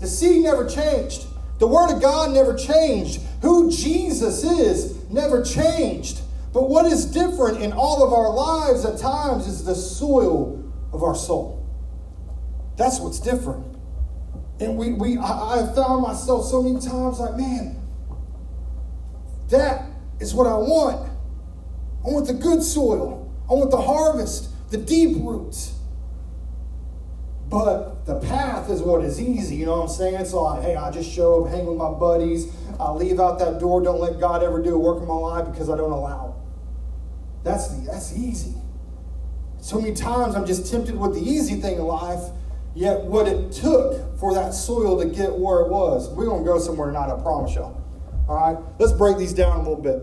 The 0.00 0.06
seed 0.06 0.42
never 0.42 0.66
changed. 0.66 1.26
The 1.58 1.66
Word 1.66 1.94
of 1.94 2.00
God 2.00 2.32
never 2.32 2.54
changed. 2.56 3.20
Who 3.42 3.70
Jesus 3.70 4.44
is 4.44 4.97
never 5.10 5.42
changed. 5.42 6.20
But 6.52 6.68
what 6.68 6.86
is 6.86 7.04
different 7.06 7.62
in 7.62 7.72
all 7.72 8.02
of 8.04 8.12
our 8.12 8.32
lives 8.32 8.84
at 8.84 8.98
times 8.98 9.46
is 9.46 9.64
the 9.64 9.74
soil 9.74 10.72
of 10.92 11.02
our 11.02 11.14
soul. 11.14 11.66
That's 12.76 13.00
what's 13.00 13.20
different. 13.20 13.76
And 14.60 14.76
we, 14.76 14.92
we 14.92 15.18
I, 15.18 15.60
I 15.60 15.74
found 15.74 16.02
myself 16.02 16.46
so 16.46 16.62
many 16.62 16.80
times 16.80 17.20
like, 17.20 17.36
man, 17.36 17.80
that 19.50 19.84
is 20.20 20.34
what 20.34 20.46
I 20.46 20.54
want. 20.54 21.10
I 22.04 22.10
want 22.10 22.26
the 22.26 22.34
good 22.34 22.62
soil. 22.62 23.32
I 23.48 23.54
want 23.54 23.70
the 23.70 23.80
harvest, 23.80 24.50
the 24.70 24.78
deep 24.78 25.16
roots. 25.18 25.74
But 27.48 27.97
the 28.08 28.18
path 28.20 28.70
is 28.70 28.80
what 28.80 29.04
is 29.04 29.20
easy, 29.20 29.56
you 29.56 29.66
know 29.66 29.76
what 29.76 29.90
I'm 29.90 29.94
saying? 29.94 30.24
So, 30.24 30.42
like, 30.42 30.62
hey, 30.62 30.76
I 30.76 30.90
just 30.90 31.12
show 31.12 31.44
up, 31.44 31.50
hang 31.50 31.66
with 31.66 31.76
my 31.76 31.90
buddies, 31.90 32.50
I 32.80 32.90
leave 32.90 33.20
out 33.20 33.38
that 33.40 33.60
door, 33.60 33.82
don't 33.82 34.00
let 34.00 34.18
God 34.18 34.42
ever 34.42 34.62
do 34.62 34.74
a 34.74 34.78
work 34.78 35.02
in 35.02 35.06
my 35.06 35.14
life 35.14 35.44
because 35.52 35.68
I 35.68 35.76
don't 35.76 35.92
allow 35.92 36.30
it. 36.30 37.44
That's, 37.44 37.68
the, 37.68 37.84
that's 37.84 38.16
easy. 38.16 38.54
So 39.60 39.78
many 39.78 39.94
times 39.94 40.34
I'm 40.34 40.46
just 40.46 40.72
tempted 40.72 40.98
with 40.98 41.16
the 41.16 41.20
easy 41.20 41.60
thing 41.60 41.74
in 41.74 41.82
life, 41.84 42.30
yet 42.74 43.02
what 43.02 43.28
it 43.28 43.52
took 43.52 44.18
for 44.18 44.32
that 44.32 44.54
soil 44.54 44.98
to 45.02 45.04
get 45.04 45.38
where 45.38 45.60
it 45.60 45.68
was. 45.68 46.08
We're 46.08 46.24
going 46.24 46.42
to 46.42 46.50
go 46.50 46.58
somewhere 46.58 46.86
tonight, 46.86 47.12
I 47.12 47.20
promise 47.20 47.54
y'all. 47.56 47.78
All 48.26 48.36
right, 48.36 48.56
let's 48.78 48.92
break 48.92 49.18
these 49.18 49.34
down 49.34 49.54
a 49.54 49.58
little 49.58 49.76
bit. 49.76 50.02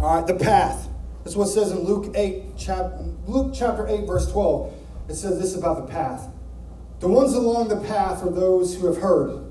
All 0.00 0.16
right, 0.16 0.26
the 0.26 0.34
path. 0.34 0.86
That's 1.24 1.34
what 1.34 1.48
it 1.48 1.52
says 1.52 1.72
in 1.72 1.78
Luke 1.78 2.12
8, 2.14 2.58
chap- 2.58 2.92
Luke 3.26 3.54
chapter 3.54 3.88
8, 3.88 4.06
verse 4.06 4.30
12. 4.30 4.74
It 5.08 5.14
says 5.14 5.40
this 5.40 5.56
about 5.56 5.86
the 5.86 5.90
path. 5.90 6.28
The 7.02 7.08
ones 7.08 7.32
along 7.32 7.66
the 7.66 7.80
path 7.80 8.22
are 8.22 8.30
those 8.30 8.76
who 8.76 8.86
have 8.86 8.98
heard. 8.98 9.44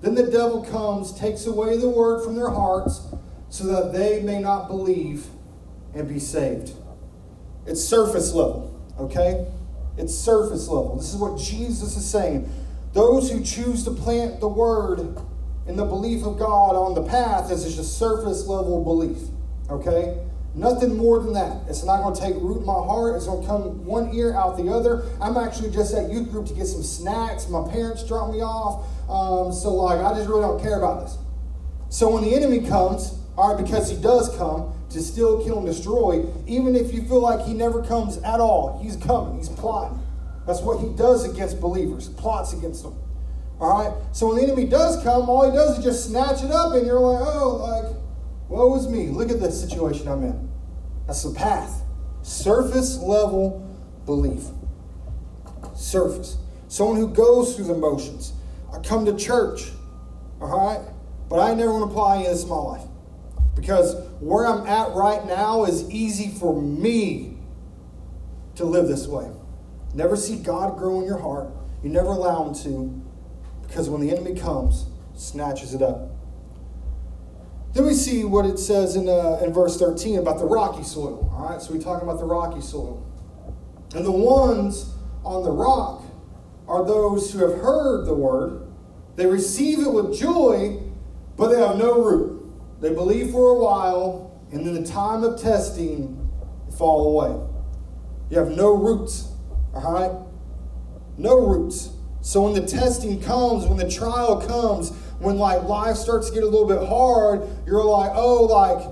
Then 0.00 0.16
the 0.16 0.24
devil 0.24 0.64
comes, 0.64 1.16
takes 1.16 1.46
away 1.46 1.76
the 1.76 1.88
word 1.88 2.24
from 2.24 2.34
their 2.34 2.50
hearts, 2.50 3.06
so 3.48 3.62
that 3.66 3.92
they 3.92 4.20
may 4.22 4.40
not 4.40 4.66
believe 4.66 5.26
and 5.94 6.08
be 6.08 6.18
saved. 6.18 6.72
It's 7.64 7.80
surface 7.80 8.32
level, 8.32 8.76
okay? 8.98 9.46
It's 9.98 10.12
surface 10.12 10.66
level. 10.66 10.96
This 10.96 11.14
is 11.14 11.16
what 11.16 11.38
Jesus 11.38 11.96
is 11.96 12.10
saying. 12.10 12.52
Those 12.92 13.30
who 13.30 13.44
choose 13.44 13.84
to 13.84 13.92
plant 13.92 14.40
the 14.40 14.48
word 14.48 15.16
in 15.68 15.76
the 15.76 15.84
belief 15.84 16.24
of 16.24 16.40
God 16.40 16.74
on 16.74 16.94
the 16.94 17.04
path 17.04 17.52
is 17.52 17.62
just 17.76 17.98
surface 17.98 18.48
level 18.48 18.82
belief. 18.82 19.28
Okay? 19.70 20.18
Nothing 20.54 20.96
more 20.96 21.20
than 21.20 21.32
that. 21.34 21.68
It's 21.68 21.84
not 21.84 22.02
going 22.02 22.14
to 22.14 22.20
take 22.20 22.34
root 22.42 22.58
in 22.58 22.66
my 22.66 22.72
heart. 22.72 23.14
It's 23.14 23.26
going 23.26 23.42
to 23.42 23.46
come 23.46 23.84
one 23.84 24.12
ear 24.12 24.34
out 24.34 24.56
the 24.56 24.68
other. 24.68 25.04
I'm 25.20 25.36
actually 25.36 25.70
just 25.70 25.94
at 25.94 26.10
youth 26.10 26.30
group 26.30 26.46
to 26.48 26.54
get 26.54 26.66
some 26.66 26.82
snacks. 26.82 27.48
My 27.48 27.70
parents 27.70 28.06
drop 28.06 28.32
me 28.32 28.40
off. 28.40 28.84
Um, 29.08 29.52
so, 29.52 29.72
like, 29.74 30.00
I 30.00 30.12
just 30.16 30.28
really 30.28 30.42
don't 30.42 30.60
care 30.60 30.76
about 30.76 31.02
this. 31.02 31.18
So, 31.88 32.10
when 32.12 32.24
the 32.24 32.34
enemy 32.34 32.66
comes, 32.66 33.16
all 33.36 33.54
right, 33.54 33.64
because 33.64 33.90
he 33.90 33.96
does 33.96 34.36
come 34.36 34.72
to 34.90 35.00
steal, 35.00 35.44
kill, 35.44 35.58
and 35.58 35.66
destroy, 35.66 36.26
even 36.48 36.74
if 36.74 36.92
you 36.92 37.02
feel 37.02 37.20
like 37.20 37.46
he 37.46 37.54
never 37.54 37.84
comes 37.84 38.18
at 38.18 38.40
all, 38.40 38.80
he's 38.82 38.96
coming. 38.96 39.38
He's 39.38 39.48
plotting. 39.48 40.02
That's 40.48 40.62
what 40.62 40.80
he 40.80 40.88
does 40.96 41.24
against 41.32 41.60
believers, 41.60 42.08
plots 42.08 42.52
against 42.52 42.82
them. 42.82 42.98
All 43.60 43.70
right? 43.70 43.92
So, 44.12 44.26
when 44.26 44.38
the 44.38 44.42
enemy 44.42 44.66
does 44.66 45.00
come, 45.04 45.28
all 45.30 45.48
he 45.48 45.56
does 45.56 45.78
is 45.78 45.84
just 45.84 46.08
snatch 46.08 46.42
it 46.42 46.50
up, 46.50 46.74
and 46.74 46.84
you're 46.84 46.98
like, 46.98 47.22
oh, 47.24 47.56
like, 47.56 47.99
Woe 48.50 48.74
is 48.74 48.88
me. 48.88 49.06
Look 49.10 49.30
at 49.30 49.38
the 49.38 49.52
situation 49.52 50.08
I'm 50.08 50.24
in. 50.24 50.50
That's 51.06 51.22
the 51.22 51.32
path. 51.32 51.82
Surface 52.22 52.98
level 52.98 53.64
belief. 54.04 54.42
Surface. 55.76 56.36
Someone 56.66 56.96
who 56.96 57.08
goes 57.08 57.54
through 57.54 57.66
the 57.66 57.74
motions. 57.74 58.32
I 58.74 58.80
come 58.80 59.06
to 59.06 59.16
church, 59.16 59.70
all 60.40 60.48
right? 60.48 60.80
But 61.28 61.38
I 61.38 61.54
never 61.54 61.72
want 61.72 61.84
to 61.84 61.90
apply 61.90 62.16
any 62.16 62.26
of 62.26 62.32
this 62.32 62.42
in 62.42 62.48
my 62.48 62.56
life. 62.56 62.82
Because 63.54 63.94
where 64.18 64.46
I'm 64.46 64.66
at 64.66 64.94
right 64.96 65.24
now 65.26 65.64
is 65.64 65.88
easy 65.88 66.36
for 66.36 66.60
me 66.60 67.38
to 68.56 68.64
live 68.64 68.88
this 68.88 69.06
way. 69.06 69.30
Never 69.94 70.16
see 70.16 70.36
God 70.36 70.76
grow 70.76 71.00
in 71.00 71.06
your 71.06 71.18
heart. 71.18 71.50
You 71.84 71.90
never 71.90 72.08
allow 72.08 72.48
Him 72.48 72.54
to. 72.64 73.00
Because 73.62 73.88
when 73.88 74.00
the 74.00 74.10
enemy 74.10 74.38
comes, 74.38 74.86
snatches 75.14 75.72
it 75.72 75.82
up. 75.82 76.10
Then 77.72 77.86
we 77.86 77.94
see 77.94 78.24
what 78.24 78.46
it 78.46 78.58
says 78.58 78.96
in, 78.96 79.08
uh, 79.08 79.40
in 79.44 79.52
verse 79.52 79.78
13 79.78 80.18
about 80.18 80.38
the 80.38 80.44
rocky 80.44 80.82
soil. 80.82 81.30
All 81.32 81.48
right, 81.48 81.62
so 81.62 81.72
we 81.72 81.78
talk 81.78 82.02
about 82.02 82.18
the 82.18 82.24
rocky 82.24 82.60
soil. 82.60 83.06
And 83.94 84.04
the 84.04 84.10
ones 84.10 84.94
on 85.24 85.44
the 85.44 85.50
rock 85.50 86.02
are 86.66 86.84
those 86.84 87.32
who 87.32 87.38
have 87.38 87.58
heard 87.58 88.06
the 88.06 88.14
word. 88.14 88.66
They 89.16 89.26
receive 89.26 89.80
it 89.80 89.92
with 89.92 90.18
joy, 90.18 90.80
but 91.36 91.48
they 91.48 91.60
have 91.60 91.76
no 91.76 92.02
root. 92.02 92.80
They 92.80 92.92
believe 92.92 93.30
for 93.30 93.50
a 93.50 93.58
while, 93.58 94.40
and 94.52 94.66
in 94.66 94.74
the 94.74 94.88
time 94.88 95.22
of 95.22 95.40
testing, 95.40 96.28
fall 96.76 97.08
away. 97.08 97.46
You 98.30 98.38
have 98.38 98.50
no 98.50 98.72
roots. 98.72 99.32
All 99.74 99.92
right? 99.92 100.12
No 101.18 101.38
roots. 101.46 101.90
So 102.22 102.42
when 102.42 102.54
the 102.54 102.66
testing 102.66 103.20
comes, 103.20 103.66
when 103.66 103.76
the 103.78 103.90
trial 103.90 104.40
comes, 104.46 104.92
when 105.20 105.38
like 105.38 105.62
life 105.64 105.96
starts 105.96 106.28
to 106.28 106.34
get 106.34 106.42
a 106.42 106.46
little 106.46 106.66
bit 106.66 106.86
hard, 106.88 107.42
you're 107.66 107.84
like, 107.84 108.10
oh, 108.14 108.44
like, 108.44 108.82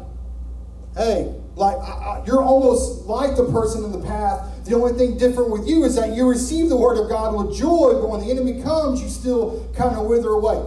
hey, 0.97 1.35
like 1.57 1.77
I, 1.79 2.21
I, 2.21 2.25
you're 2.27 2.43
almost 2.43 3.07
like 3.07 3.37
the 3.37 3.51
person 3.51 3.83
in 3.85 3.93
the 3.93 4.07
path. 4.07 4.65
The 4.65 4.75
only 4.75 4.93
thing 4.93 5.17
different 5.17 5.51
with 5.51 5.67
you 5.67 5.85
is 5.85 5.97
that 5.97 6.15
you 6.15 6.29
receive 6.29 6.69
the 6.69 6.77
word 6.77 6.99
of 6.99 7.09
God 7.09 7.35
with 7.35 7.57
joy, 7.57 7.95
but 7.95 8.11
when 8.11 8.21
the 8.21 8.31
enemy 8.31 8.63
comes, 8.63 9.03
you 9.03 9.09
still 9.09 9.67
kind 9.75 9.97
of 9.97 10.07
wither 10.07 10.29
away. 10.29 10.63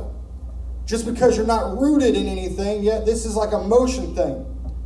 Just 0.86 1.06
because 1.06 1.38
you're 1.38 1.46
not 1.46 1.78
rooted 1.78 2.16
in 2.16 2.26
anything, 2.26 2.84
yet 2.84 3.06
this 3.06 3.26
is 3.26 3.36
like 3.36 3.54
a 3.54 3.60
motion 3.60 4.16
thing. 4.16 4.46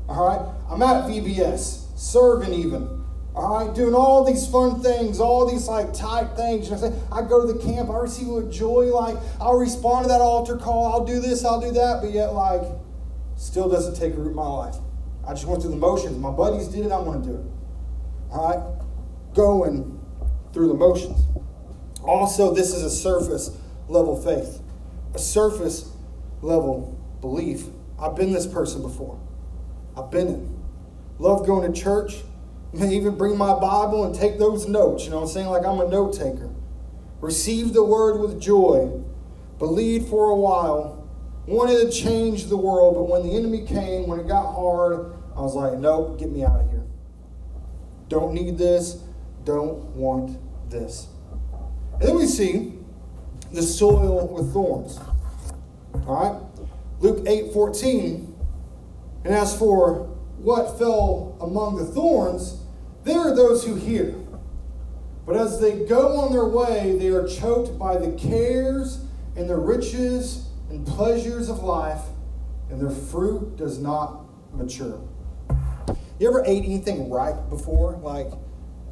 All 0.09 0.27
right? 0.27 0.41
I'm 0.69 0.81
at 0.81 1.09
VBS, 1.09 1.97
serving 1.97 2.53
even. 2.53 2.94
All 3.35 3.65
right, 3.65 3.75
doing 3.75 3.93
all 3.93 4.23
these 4.23 4.47
fun 4.47 4.81
things, 4.81 5.19
all 5.19 5.45
these 5.45 5.67
like 5.67 5.93
tight 5.93 6.37
things. 6.37 6.69
You 6.69 6.77
know, 6.77 7.07
I 7.11 7.21
go 7.21 7.45
to 7.45 7.51
the 7.51 7.59
camp, 7.59 7.89
I 7.89 7.97
receive 7.97 8.27
with 8.27 8.51
joy. 8.51 8.85
Like 8.85 9.17
I'll 9.41 9.57
respond 9.57 10.05
to 10.05 10.07
that 10.07 10.21
altar 10.21 10.55
call. 10.55 10.85
I'll 10.85 11.05
do 11.05 11.19
this, 11.19 11.43
I'll 11.43 11.59
do 11.59 11.71
that, 11.71 11.99
but 12.01 12.11
yet 12.11 12.33
like 12.33 12.61
still 13.35 13.67
doesn't 13.67 13.95
take 13.95 14.15
root 14.15 14.29
in 14.29 14.35
my 14.35 14.47
life. 14.47 14.75
I 15.27 15.33
just 15.33 15.45
went 15.45 15.61
through 15.61 15.71
the 15.71 15.77
motions. 15.77 16.17
My 16.17 16.31
buddies 16.31 16.69
did 16.69 16.85
it. 16.85 16.93
I 16.93 16.99
want 16.99 17.25
to 17.25 17.29
do 17.29 17.35
it. 17.35 17.45
All 18.31 18.49
right, 18.49 19.35
going 19.35 19.99
through 20.53 20.69
the 20.69 20.73
motions. 20.73 21.19
Also, 22.03 22.53
this 22.53 22.73
is 22.73 22.83
a 22.83 22.89
surface 22.89 23.51
level 23.89 24.15
faith, 24.15 24.61
a 25.13 25.19
surface 25.19 25.91
level 26.41 26.97
belief. 27.19 27.65
I've 27.99 28.15
been 28.15 28.31
this 28.31 28.47
person 28.47 28.81
before. 28.81 29.19
I've 29.97 30.09
been 30.09 30.27
it. 30.27 30.39
Love 31.19 31.45
going 31.45 31.71
to 31.71 31.81
church 31.81 32.23
even 32.83 33.15
bring 33.17 33.37
my 33.37 33.53
Bible 33.53 34.03
and 34.05 34.13
take 34.13 34.37
those 34.37 34.67
notes. 34.67 35.05
You 35.05 35.11
know 35.11 35.17
what 35.17 35.23
I'm 35.23 35.29
saying? 35.29 35.47
Like 35.47 35.65
I'm 35.65 35.79
a 35.79 35.87
note 35.87 36.13
taker. 36.13 36.49
Receive 37.21 37.73
the 37.73 37.83
word 37.83 38.19
with 38.19 38.39
joy. 38.41 39.01
Believed 39.59 40.09
for 40.09 40.29
a 40.29 40.35
while. 40.35 41.07
Wanted 41.47 41.79
to 41.79 41.91
change 41.91 42.45
the 42.45 42.57
world, 42.57 42.95
but 42.95 43.03
when 43.03 43.23
the 43.23 43.35
enemy 43.35 43.65
came, 43.65 44.07
when 44.07 44.19
it 44.19 44.27
got 44.27 44.53
hard, 44.53 45.15
I 45.35 45.41
was 45.41 45.55
like, 45.55 45.77
nope, 45.77 46.17
get 46.19 46.31
me 46.31 46.43
out 46.43 46.59
of 46.59 46.69
here. 46.71 46.83
Don't 48.09 48.33
need 48.33 48.57
this. 48.57 49.03
Don't 49.43 49.83
want 49.95 50.39
this. 50.69 51.07
And 51.93 52.01
then 52.01 52.15
we 52.15 52.25
see 52.25 52.73
the 53.51 53.61
soil 53.61 54.27
with 54.27 54.51
thorns. 54.53 54.99
All 56.07 56.15
right? 56.23 56.41
Luke 56.99 57.25
8 57.27 57.53
14. 57.53 58.35
And 59.23 59.33
as 59.33 59.57
for 59.57 60.07
what 60.37 60.77
fell 60.77 61.37
among 61.41 61.77
the 61.77 61.85
thorns, 61.85 62.59
there 63.05 63.19
are 63.19 63.35
those 63.35 63.63
who 63.63 63.75
hear. 63.75 64.15
But 65.25 65.37
as 65.37 65.59
they 65.59 65.85
go 65.85 66.17
on 66.17 66.33
their 66.33 66.45
way, 66.45 66.97
they 66.99 67.07
are 67.07 67.27
choked 67.27 67.79
by 67.79 67.97
the 67.97 68.11
cares 68.11 69.05
and 69.35 69.49
the 69.49 69.55
riches 69.55 70.49
and 70.69 70.85
pleasures 70.85 71.49
of 71.49 71.63
life, 71.63 72.01
and 72.69 72.81
their 72.81 72.89
fruit 72.89 73.55
does 73.55 73.79
not 73.79 74.25
mature. 74.53 74.99
You 76.19 76.27
ever 76.27 76.43
ate 76.45 76.65
anything 76.65 77.09
ripe 77.09 77.49
before? 77.49 77.97
Like, 77.97 78.27
you 78.27 78.31
know 78.31 78.37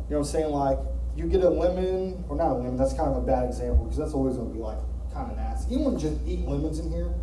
what 0.08 0.18
I'm 0.18 0.24
saying? 0.26 0.52
Like, 0.52 0.78
you 1.16 1.28
get 1.28 1.42
a 1.42 1.50
lemon, 1.50 2.24
or 2.30 2.36
not 2.36 2.52
a 2.52 2.54
lemon, 2.54 2.78
that's 2.78 2.94
kind 2.94 3.10
of 3.10 3.18
a 3.18 3.26
bad 3.26 3.46
example 3.46 3.86
because 3.86 3.98
that's 3.98 4.14
always 4.14 4.36
going 4.36 4.50
to 4.50 4.54
be 4.54 4.60
like 4.60 4.78
kind 5.14 5.32
of 5.32 5.38
nasty. 5.38 5.76
To 5.76 5.98
just 5.98 6.20
eat 6.28 6.48
lemons 6.48 6.80
in 6.80 6.92
here? 6.92 7.14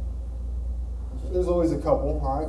There's 1.32 1.48
always 1.48 1.72
a 1.72 1.78
couple, 1.78 2.20
all 2.24 2.40
right? 2.40 2.48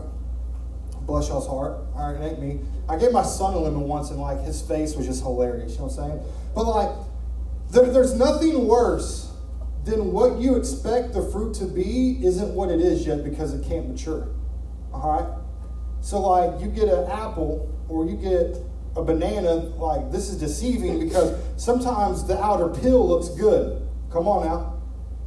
Bless 1.05 1.29
y'all's 1.29 1.47
heart. 1.47 1.77
All 1.95 2.11
right, 2.11 2.21
it 2.21 2.25
ain't 2.25 2.41
me. 2.41 2.59
I 2.89 2.97
gave 2.97 3.11
my 3.11 3.23
son 3.23 3.53
a 3.53 3.57
lemon 3.57 3.81
once, 3.81 4.11
and 4.11 4.19
like 4.19 4.41
his 4.41 4.61
face 4.61 4.95
was 4.95 5.05
just 5.05 5.21
hilarious. 5.21 5.73
You 5.73 5.79
know 5.79 5.85
what 5.85 5.99
I'm 5.99 6.09
saying? 6.11 6.25
But 6.55 6.65
like, 6.65 6.89
there, 7.71 7.91
there's 7.91 8.15
nothing 8.15 8.67
worse 8.67 9.31
than 9.85 10.11
what 10.11 10.39
you 10.39 10.55
expect 10.55 11.13
the 11.13 11.21
fruit 11.31 11.55
to 11.55 11.65
be 11.65 12.23
isn't 12.23 12.53
what 12.53 12.69
it 12.69 12.79
is 12.79 13.05
yet 13.05 13.23
because 13.23 13.53
it 13.53 13.67
can't 13.67 13.89
mature. 13.89 14.29
All 14.93 15.19
right. 15.19 15.41
So 16.01 16.21
like, 16.21 16.61
you 16.61 16.67
get 16.67 16.87
an 16.87 17.09
apple 17.09 17.71
or 17.89 18.05
you 18.05 18.15
get 18.17 18.57
a 18.95 19.03
banana. 19.03 19.55
Like 19.55 20.11
this 20.11 20.29
is 20.29 20.39
deceiving 20.39 20.99
because 20.99 21.37
sometimes 21.57 22.27
the 22.27 22.41
outer 22.43 22.67
peel 22.69 23.07
looks 23.07 23.29
good. 23.29 23.87
Come 24.11 24.27
on 24.27 24.45
now. 24.45 24.80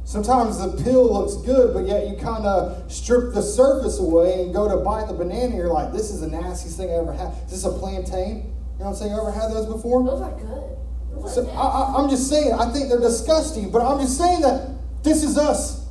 Sometimes 0.05 0.59
the 0.59 0.83
peel 0.83 1.11
looks 1.11 1.35
good, 1.37 1.73
but 1.73 1.87
yet 1.87 2.07
you 2.07 2.15
kind 2.15 2.45
of 2.45 2.91
strip 2.91 3.33
the 3.33 3.41
surface 3.41 3.99
away 3.99 4.43
and 4.43 4.53
go 4.53 4.69
to 4.69 4.77
bite 4.77 5.07
the 5.07 5.15
banana. 5.15 5.55
You're 5.55 5.73
like, 5.73 5.91
this 5.91 6.11
is 6.11 6.21
the 6.21 6.27
nastiest 6.27 6.77
thing 6.77 6.91
I 6.91 6.93
ever 6.93 7.11
had. 7.11 7.33
Is 7.45 7.51
this 7.51 7.65
a 7.65 7.71
plantain? 7.71 8.37
You 8.37 8.79
know 8.79 8.85
what 8.85 8.87
I'm 8.89 8.95
saying? 8.95 9.11
You 9.11 9.19
ever 9.19 9.31
had 9.31 9.51
those 9.51 9.65
before? 9.65 10.03
Those 10.05 10.21
are 10.21 10.31
good. 10.31 11.23
Those 11.23 11.33
so 11.33 11.49
I, 11.49 11.99
am 11.99 12.07
just 12.07 12.29
saying, 12.29 12.53
I 12.53 12.71
think 12.71 12.89
they're 12.89 12.99
disgusting, 12.99 13.71
but 13.71 13.81
I'm 13.81 13.99
just 13.99 14.15
saying 14.15 14.41
that 14.41 14.69
this 15.03 15.23
is 15.23 15.39
us 15.39 15.87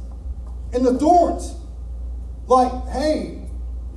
in 0.73 0.85
the 0.85 0.97
thorns. 0.97 1.56
Like, 2.47 2.87
hey, 2.90 3.49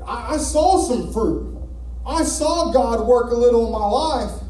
I, 0.03 0.33
I 0.33 0.37
saw 0.37 0.81
some 0.81 1.13
fruit. 1.13 1.59
I 2.07 2.23
saw 2.23 2.71
God 2.71 3.05
work 3.05 3.31
a 3.31 3.35
little 3.35 3.67
in 3.67 3.71
my 3.71 3.85
life, 3.85 4.41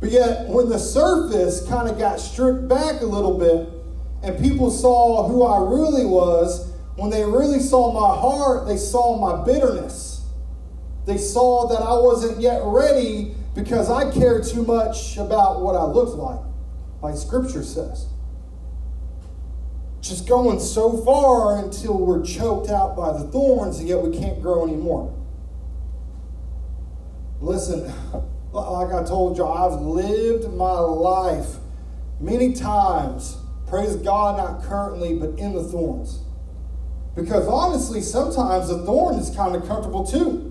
but 0.00 0.10
yet 0.10 0.48
when 0.48 0.68
the 0.68 0.78
surface 0.78 1.66
kind 1.66 1.88
of 1.88 1.98
got 1.98 2.20
stripped 2.20 2.68
back 2.68 3.00
a 3.00 3.06
little 3.06 3.38
bit, 3.38 3.73
and 4.24 4.42
people 4.42 4.70
saw 4.70 5.28
who 5.28 5.44
I 5.44 5.58
really 5.58 6.06
was, 6.06 6.72
when 6.96 7.10
they 7.10 7.24
really 7.24 7.60
saw 7.60 7.92
my 7.92 8.18
heart, 8.18 8.66
they 8.66 8.78
saw 8.78 9.18
my 9.18 9.44
bitterness. 9.44 10.24
They 11.04 11.18
saw 11.18 11.68
that 11.68 11.82
I 11.82 11.92
wasn't 11.98 12.40
yet 12.40 12.62
ready 12.64 13.34
because 13.54 13.90
I 13.90 14.10
cared 14.10 14.44
too 14.44 14.64
much 14.64 15.18
about 15.18 15.60
what 15.60 15.74
I 15.74 15.84
looked 15.84 16.16
like, 16.16 16.40
like 17.02 17.16
Scripture 17.16 17.62
says. 17.62 18.06
Just 20.00 20.26
going 20.26 20.58
so 20.58 20.96
far 21.04 21.58
until 21.62 21.98
we're 21.98 22.24
choked 22.24 22.70
out 22.70 22.96
by 22.96 23.12
the 23.12 23.24
thorns, 23.28 23.78
and 23.78 23.88
yet 23.88 24.00
we 24.00 24.16
can't 24.16 24.40
grow 24.40 24.64
anymore. 24.64 25.14
Listen, 27.40 27.92
like 28.52 28.92
I 28.92 29.04
told 29.04 29.36
you, 29.36 29.46
I've 29.46 29.80
lived 29.82 30.50
my 30.54 30.78
life 30.78 31.56
many 32.20 32.54
times 32.54 33.36
Praise 33.66 33.96
God, 33.96 34.36
not 34.36 34.62
currently, 34.68 35.18
but 35.18 35.38
in 35.38 35.54
the 35.54 35.62
thorns. 35.62 36.20
Because 37.14 37.46
honestly, 37.46 38.00
sometimes 38.00 38.68
the 38.68 38.84
thorn 38.84 39.16
is 39.16 39.34
kind 39.34 39.54
of 39.54 39.66
comfortable 39.66 40.04
too. 40.04 40.50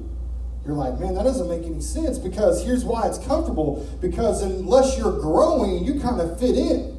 You're 0.66 0.76
like, 0.76 0.98
man, 1.00 1.14
that 1.16 1.24
doesn't 1.24 1.50
make 1.50 1.64
any 1.64 1.82
sense 1.82 2.18
because 2.18 2.64
here's 2.64 2.86
why 2.86 3.08
it's 3.08 3.18
comfortable. 3.18 3.86
Because 4.02 4.42
unless 4.42 4.98
you're 4.98 5.20
growing, 5.20 5.84
you 5.84 6.00
kind 6.00 6.22
of 6.22 6.40
fit 6.40 6.56
in. 6.56 6.98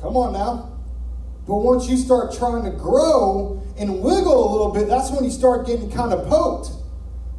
Come 0.00 0.16
on 0.16 0.32
now. 0.32 0.70
But 1.46 1.56
once 1.56 1.88
you 1.88 1.96
start 1.96 2.34
trying 2.34 2.64
to 2.64 2.70
grow 2.70 3.62
and 3.76 4.00
wiggle 4.00 4.48
a 4.48 4.50
little 4.50 4.72
bit, 4.72 4.88
that's 4.88 5.10
when 5.10 5.24
you 5.24 5.30
start 5.30 5.66
getting 5.66 5.90
kind 5.90 6.12
of 6.12 6.26
poked. 6.28 6.70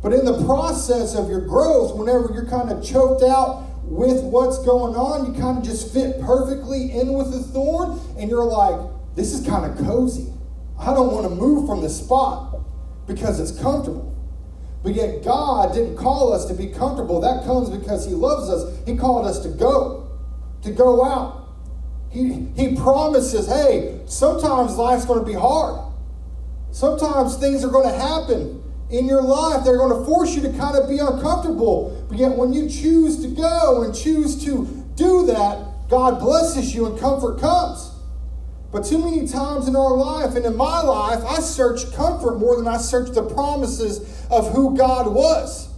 But 0.04 0.14
in 0.14 0.26
the 0.26 0.46
process 0.46 1.16
of 1.16 1.30
your 1.30 1.42
growth, 1.42 1.96
whenever 1.96 2.30
you're 2.34 2.46
kind 2.46 2.70
of 2.70 2.84
choked 2.84 3.24
out 3.24 3.66
with 3.94 4.24
what's 4.24 4.58
going 4.66 4.96
on, 4.96 5.32
you 5.32 5.40
kind 5.40 5.60
of 5.60 5.64
just 5.64 5.94
fit 5.94 6.20
perfectly 6.20 6.92
in 6.92 7.14
with 7.14 7.32
the 7.32 7.40
thorn, 7.40 8.00
and 8.18 8.28
you're 8.28 8.44
like, 8.44 8.90
this 9.16 9.34
is 9.34 9.46
kind 9.46 9.72
of 9.72 9.78
cozy. 9.86 10.34
I 10.80 10.96
don't 10.96 11.14
want 11.14 11.30
to 11.30 11.36
move 11.36 11.68
from 11.68 11.82
the 11.82 11.90
spot 11.90 12.60
because 13.06 13.40
it's 13.40 13.58
comfortable. 13.62 14.10
But 14.82 14.96
yet, 14.96 15.24
God 15.24 15.76
didn't 15.76 15.96
call 15.96 16.34
us 16.34 16.46
to 16.46 16.56
be 16.56 16.68
comfortable. 16.68 17.22
That 17.22 17.46
comes 17.46 17.70
because 17.70 18.06
He 18.06 18.14
loves 18.14 18.50
us. 18.50 18.76
He 18.88 18.98
called 18.98 19.28
us 19.28 19.40
to 19.44 19.50
go, 19.50 20.10
to 20.64 20.72
go 20.72 21.06
out. 21.06 21.48
He, 22.10 22.48
he 22.56 22.76
promises, 22.76 23.48
hey, 23.48 24.02
sometimes 24.06 24.76
life's 24.76 25.06
going 25.06 25.20
to 25.20 25.26
be 25.26 25.38
hard. 25.38 25.94
Sometimes 26.72 27.38
things 27.38 27.64
are 27.64 27.70
going 27.70 27.88
to 27.88 27.96
happen 27.96 28.63
in 28.94 29.08
your 29.08 29.24
life. 29.24 29.66
They're 29.66 29.78
going 29.78 29.98
to 30.00 30.06
force 30.06 30.36
you 30.36 30.42
to 30.44 30.54
kind 30.54 30.78
of 30.78 30.88
be 30.88 31.00
uncomfortable. 31.00 32.06
But 32.08 32.20
yet, 32.20 32.38
when 32.38 32.54
you 32.54 32.70
choose 32.70 33.22
to 33.24 33.28
go 33.28 33.82
and 33.82 33.94
choose 33.94 34.46
to 34.46 34.66
do 34.96 35.26
that, 35.26 35.90
God 35.90 36.20
blesses 36.20 36.74
you 36.74 36.86
and 36.86 36.98
comfort 37.00 37.40
comes. 37.40 37.90
But 38.72 38.86
too 38.86 38.98
many 38.98 39.28
times 39.28 39.68
in 39.68 39.76
our 39.76 39.96
life 39.96 40.36
and 40.36 40.46
in 40.46 40.56
my 40.56 40.82
life, 40.82 41.24
I 41.26 41.40
searched 41.40 41.94
comfort 41.94 42.40
more 42.40 42.56
than 42.56 42.68
I 42.68 42.78
searched 42.78 43.14
the 43.14 43.24
promises 43.24 44.26
of 44.32 44.52
who 44.52 44.76
God 44.78 45.14
was 45.14 45.70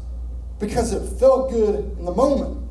because 0.60 0.93
it 0.93 1.19
felt 1.19 1.51
good 1.51 1.98
in 1.98 2.05
the 2.05 2.13
moment. 2.13 2.65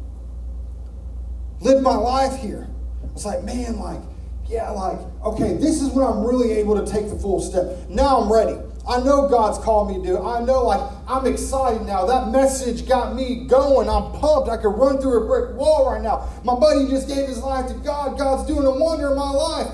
Lived 1.60 1.82
my 1.82 1.96
life 1.96 2.40
here. 2.40 2.68
I 3.02 3.12
was 3.12 3.26
like, 3.26 3.44
man, 3.44 3.78
like, 3.78 4.00
yeah, 4.46 4.70
like, 4.70 4.98
okay, 5.24 5.54
this 5.54 5.82
is 5.82 5.90
when 5.90 6.06
I'm 6.06 6.24
really 6.24 6.52
able 6.52 6.82
to 6.82 6.90
take 6.90 7.08
the 7.08 7.16
full 7.16 7.40
step. 7.40 7.88
Now 7.88 8.20
I'm 8.20 8.32
ready. 8.32 8.58
I 8.86 9.00
know 9.00 9.28
God's 9.28 9.58
called 9.64 9.88
me 9.88 9.94
to 9.94 10.02
do. 10.02 10.22
I 10.22 10.44
know, 10.44 10.64
like, 10.64 10.90
I'm 11.08 11.26
excited 11.26 11.86
now. 11.86 12.04
That 12.04 12.30
message 12.30 12.86
got 12.86 13.14
me 13.16 13.46
going. 13.46 13.88
I'm 13.88 14.12
pumped. 14.12 14.50
I 14.50 14.58
could 14.58 14.68
run 14.68 14.98
through 14.98 15.24
a 15.24 15.26
brick 15.26 15.56
wall 15.56 15.90
right 15.90 16.02
now. 16.02 16.28
My 16.44 16.54
buddy 16.54 16.88
just 16.88 17.08
gave 17.08 17.26
his 17.26 17.42
life 17.42 17.66
to 17.68 17.74
God. 17.74 18.18
God's 18.18 18.46
doing 18.46 18.66
a 18.66 18.70
wonder 18.70 19.10
in 19.10 19.16
my 19.16 19.30
life 19.30 19.72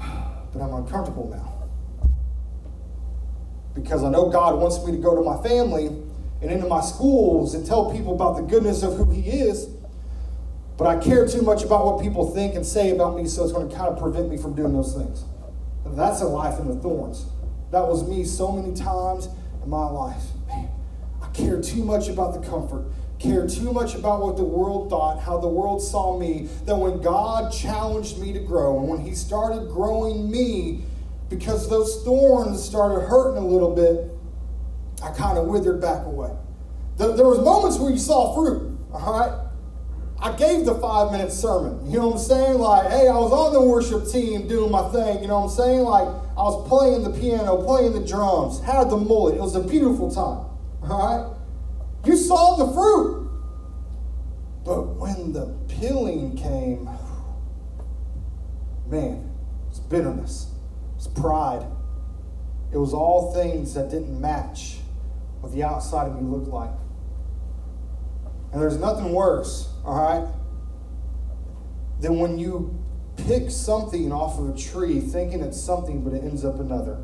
but 0.52 0.60
I'm 0.60 0.72
uncomfortable 0.74 1.28
now. 1.28 1.68
Because 3.74 4.02
I 4.02 4.10
know 4.10 4.28
God 4.28 4.58
wants 4.58 4.84
me 4.84 4.92
to 4.92 4.98
go 4.98 5.14
to 5.14 5.22
my 5.22 5.42
family 5.42 5.86
and 5.86 6.50
into 6.50 6.66
my 6.66 6.80
schools 6.80 7.54
and 7.54 7.64
tell 7.66 7.92
people 7.92 8.14
about 8.14 8.36
the 8.36 8.42
goodness 8.42 8.82
of 8.82 8.96
who 8.96 9.10
He 9.10 9.22
is, 9.22 9.68
but 10.76 10.86
I 10.86 10.98
care 10.98 11.28
too 11.28 11.42
much 11.42 11.62
about 11.62 11.84
what 11.84 12.02
people 12.02 12.34
think 12.34 12.54
and 12.54 12.64
say 12.64 12.90
about 12.90 13.16
me, 13.16 13.26
so 13.26 13.44
it's 13.44 13.52
going 13.52 13.68
to 13.68 13.74
kind 13.74 13.88
of 13.88 13.98
prevent 13.98 14.30
me 14.30 14.38
from 14.38 14.54
doing 14.54 14.72
those 14.72 14.94
things. 14.94 15.24
That's 15.84 16.20
a 16.20 16.26
life 16.26 16.58
in 16.58 16.68
the 16.68 16.76
thorns. 16.76 17.26
That 17.70 17.86
was 17.86 18.08
me 18.08 18.24
so 18.24 18.52
many 18.52 18.74
times 18.74 19.28
in 19.62 19.70
my 19.70 19.86
life. 19.86 20.22
Man, 20.48 20.68
I 21.22 21.28
care 21.28 21.60
too 21.60 21.84
much 21.84 22.08
about 22.08 22.34
the 22.34 22.48
comfort 22.48 22.84
care 23.20 23.46
too 23.46 23.72
much 23.72 23.94
about 23.94 24.22
what 24.22 24.36
the 24.36 24.44
world 24.44 24.88
thought, 24.88 25.20
how 25.20 25.38
the 25.38 25.48
world 25.48 25.82
saw 25.82 26.18
me, 26.18 26.48
that 26.64 26.74
when 26.74 27.00
God 27.02 27.52
challenged 27.52 28.18
me 28.18 28.32
to 28.32 28.40
grow 28.40 28.78
and 28.78 28.88
when 28.88 29.00
He 29.00 29.14
started 29.14 29.68
growing 29.68 30.30
me, 30.30 30.84
because 31.28 31.68
those 31.68 32.02
thorns 32.02 32.64
started 32.64 33.06
hurting 33.06 33.42
a 33.42 33.46
little 33.46 33.74
bit, 33.74 34.10
I 35.02 35.10
kind 35.12 35.38
of 35.38 35.46
withered 35.46 35.80
back 35.80 36.06
away. 36.06 36.34
There, 36.96 37.26
was 37.26 37.38
moments 37.40 37.78
where 37.78 37.90
you 37.90 37.98
saw 37.98 38.34
fruit, 38.34 38.78
all 38.92 39.12
right? 39.12 39.49
I 40.22 40.36
gave 40.36 40.66
the 40.66 40.74
five 40.74 41.12
minute 41.12 41.32
sermon. 41.32 41.90
You 41.90 41.98
know 41.98 42.08
what 42.08 42.16
I'm 42.16 42.22
saying? 42.22 42.58
Like, 42.58 42.90
hey, 42.90 43.08
I 43.08 43.16
was 43.16 43.32
on 43.32 43.54
the 43.54 43.62
worship 43.62 44.06
team 44.06 44.46
doing 44.46 44.70
my 44.70 44.86
thing. 44.90 45.22
You 45.22 45.28
know 45.28 45.40
what 45.40 45.50
I'm 45.50 45.56
saying? 45.56 45.80
Like, 45.80 46.08
I 46.08 46.42
was 46.42 46.68
playing 46.68 47.04
the 47.04 47.10
piano, 47.10 47.56
playing 47.62 47.94
the 47.94 48.06
drums, 48.06 48.60
had 48.60 48.90
the 48.90 48.98
mullet. 48.98 49.36
It 49.36 49.40
was 49.40 49.56
a 49.56 49.62
beautiful 49.62 50.10
time. 50.10 50.44
All 50.90 50.98
right? 50.98 51.36
You 52.04 52.16
saw 52.16 52.56
the 52.56 52.70
fruit. 52.72 53.30
But 54.64 54.96
when 54.96 55.32
the 55.32 55.46
peeling 55.68 56.36
came, 56.36 56.84
man, 58.86 59.30
it's 59.70 59.78
bitterness, 59.78 60.50
it's 60.96 61.06
pride. 61.06 61.64
It 62.72 62.76
was 62.76 62.92
all 62.92 63.32
things 63.32 63.72
that 63.74 63.90
didn't 63.90 64.20
match 64.20 64.76
what 65.40 65.52
the 65.52 65.64
outside 65.64 66.08
of 66.08 66.14
me 66.14 66.22
looked 66.22 66.48
like. 66.48 66.70
And 68.52 68.60
there's 68.60 68.78
nothing 68.78 69.12
worse, 69.12 69.72
all 69.84 69.96
right, 69.96 70.26
than 72.00 72.18
when 72.18 72.38
you 72.38 72.76
pick 73.16 73.50
something 73.50 74.12
off 74.12 74.38
of 74.38 74.48
a 74.48 74.58
tree 74.58 75.00
thinking 75.00 75.40
it's 75.40 75.60
something, 75.60 76.02
but 76.02 76.12
it 76.12 76.24
ends 76.24 76.44
up 76.44 76.58
another. 76.58 76.98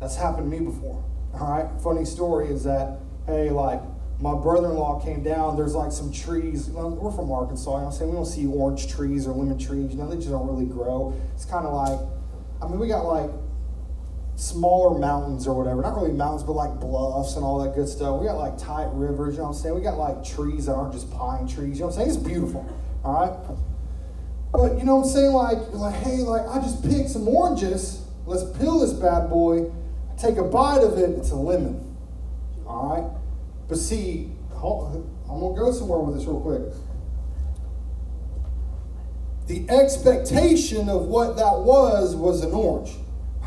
That's 0.00 0.16
happened 0.16 0.50
to 0.50 0.58
me 0.58 0.64
before. 0.64 1.04
All 1.34 1.50
right. 1.50 1.80
Funny 1.82 2.04
story 2.04 2.48
is 2.48 2.64
that 2.64 2.98
hey, 3.26 3.50
like 3.50 3.80
my 4.20 4.34
brother-in-law 4.34 5.00
came 5.00 5.22
down. 5.22 5.56
There's 5.56 5.74
like 5.74 5.92
some 5.92 6.12
trees. 6.12 6.68
we're 6.68 7.12
from 7.12 7.30
Arkansas. 7.30 7.76
I'm 7.76 7.92
saying 7.92 8.10
we 8.10 8.16
don't 8.16 8.26
see 8.26 8.46
orange 8.46 8.88
trees 8.88 9.26
or 9.26 9.32
lemon 9.32 9.58
trees. 9.58 9.92
You 9.92 9.98
know, 9.98 10.08
they 10.08 10.16
just 10.16 10.30
don't 10.30 10.46
really 10.46 10.66
grow. 10.66 11.14
It's 11.34 11.44
kind 11.44 11.66
of 11.66 11.72
like, 11.72 11.98
I 12.62 12.68
mean, 12.68 12.78
we 12.78 12.88
got 12.88 13.04
like 13.04 13.30
smaller 14.40 14.98
mountains 14.98 15.46
or 15.46 15.54
whatever. 15.54 15.82
Not 15.82 15.94
really 15.94 16.12
mountains, 16.12 16.42
but 16.42 16.52
like 16.52 16.80
bluffs 16.80 17.36
and 17.36 17.44
all 17.44 17.62
that 17.62 17.74
good 17.74 17.88
stuff. 17.88 18.18
We 18.20 18.26
got 18.26 18.38
like 18.38 18.56
tight 18.56 18.88
rivers. 18.92 19.34
You 19.34 19.40
know 19.40 19.48
what 19.48 19.56
I'm 19.56 19.62
saying? 19.62 19.74
We 19.74 19.82
got 19.82 19.98
like 19.98 20.24
trees 20.24 20.66
that 20.66 20.74
aren't 20.74 20.94
just 20.94 21.10
pine 21.10 21.46
trees. 21.46 21.76
You 21.76 21.80
know 21.80 21.86
what 21.88 21.98
I'm 21.98 22.06
saying? 22.06 22.08
It's 22.08 22.16
beautiful. 22.16 22.66
All 23.04 23.20
right. 23.20 23.56
But 24.52 24.78
you 24.78 24.84
know 24.84 24.96
what 24.96 25.06
I'm 25.06 25.12
saying? 25.12 25.32
Like, 25.32 25.58
like, 25.74 25.94
hey, 25.96 26.18
like 26.18 26.48
I 26.48 26.58
just 26.60 26.82
picked 26.82 27.10
some 27.10 27.28
oranges. 27.28 28.02
Let's 28.24 28.44
peel 28.58 28.80
this 28.80 28.94
bad 28.94 29.28
boy. 29.28 29.70
Take 30.18 30.38
a 30.38 30.44
bite 30.44 30.82
of 30.82 30.98
it. 30.98 31.10
It's 31.18 31.30
a 31.30 31.36
lemon. 31.36 31.96
All 32.66 32.96
right? 32.96 33.20
But 33.68 33.76
see, 33.76 34.32
I'm 34.54 35.40
to 35.40 35.54
go 35.56 35.70
somewhere 35.72 35.98
with 36.00 36.16
this 36.16 36.26
real 36.26 36.40
quick. 36.40 36.62
The 39.46 39.68
expectation 39.70 40.88
of 40.88 41.06
what 41.06 41.36
that 41.36 41.60
was 41.60 42.14
was 42.14 42.42
an 42.42 42.52
orange. 42.52 42.92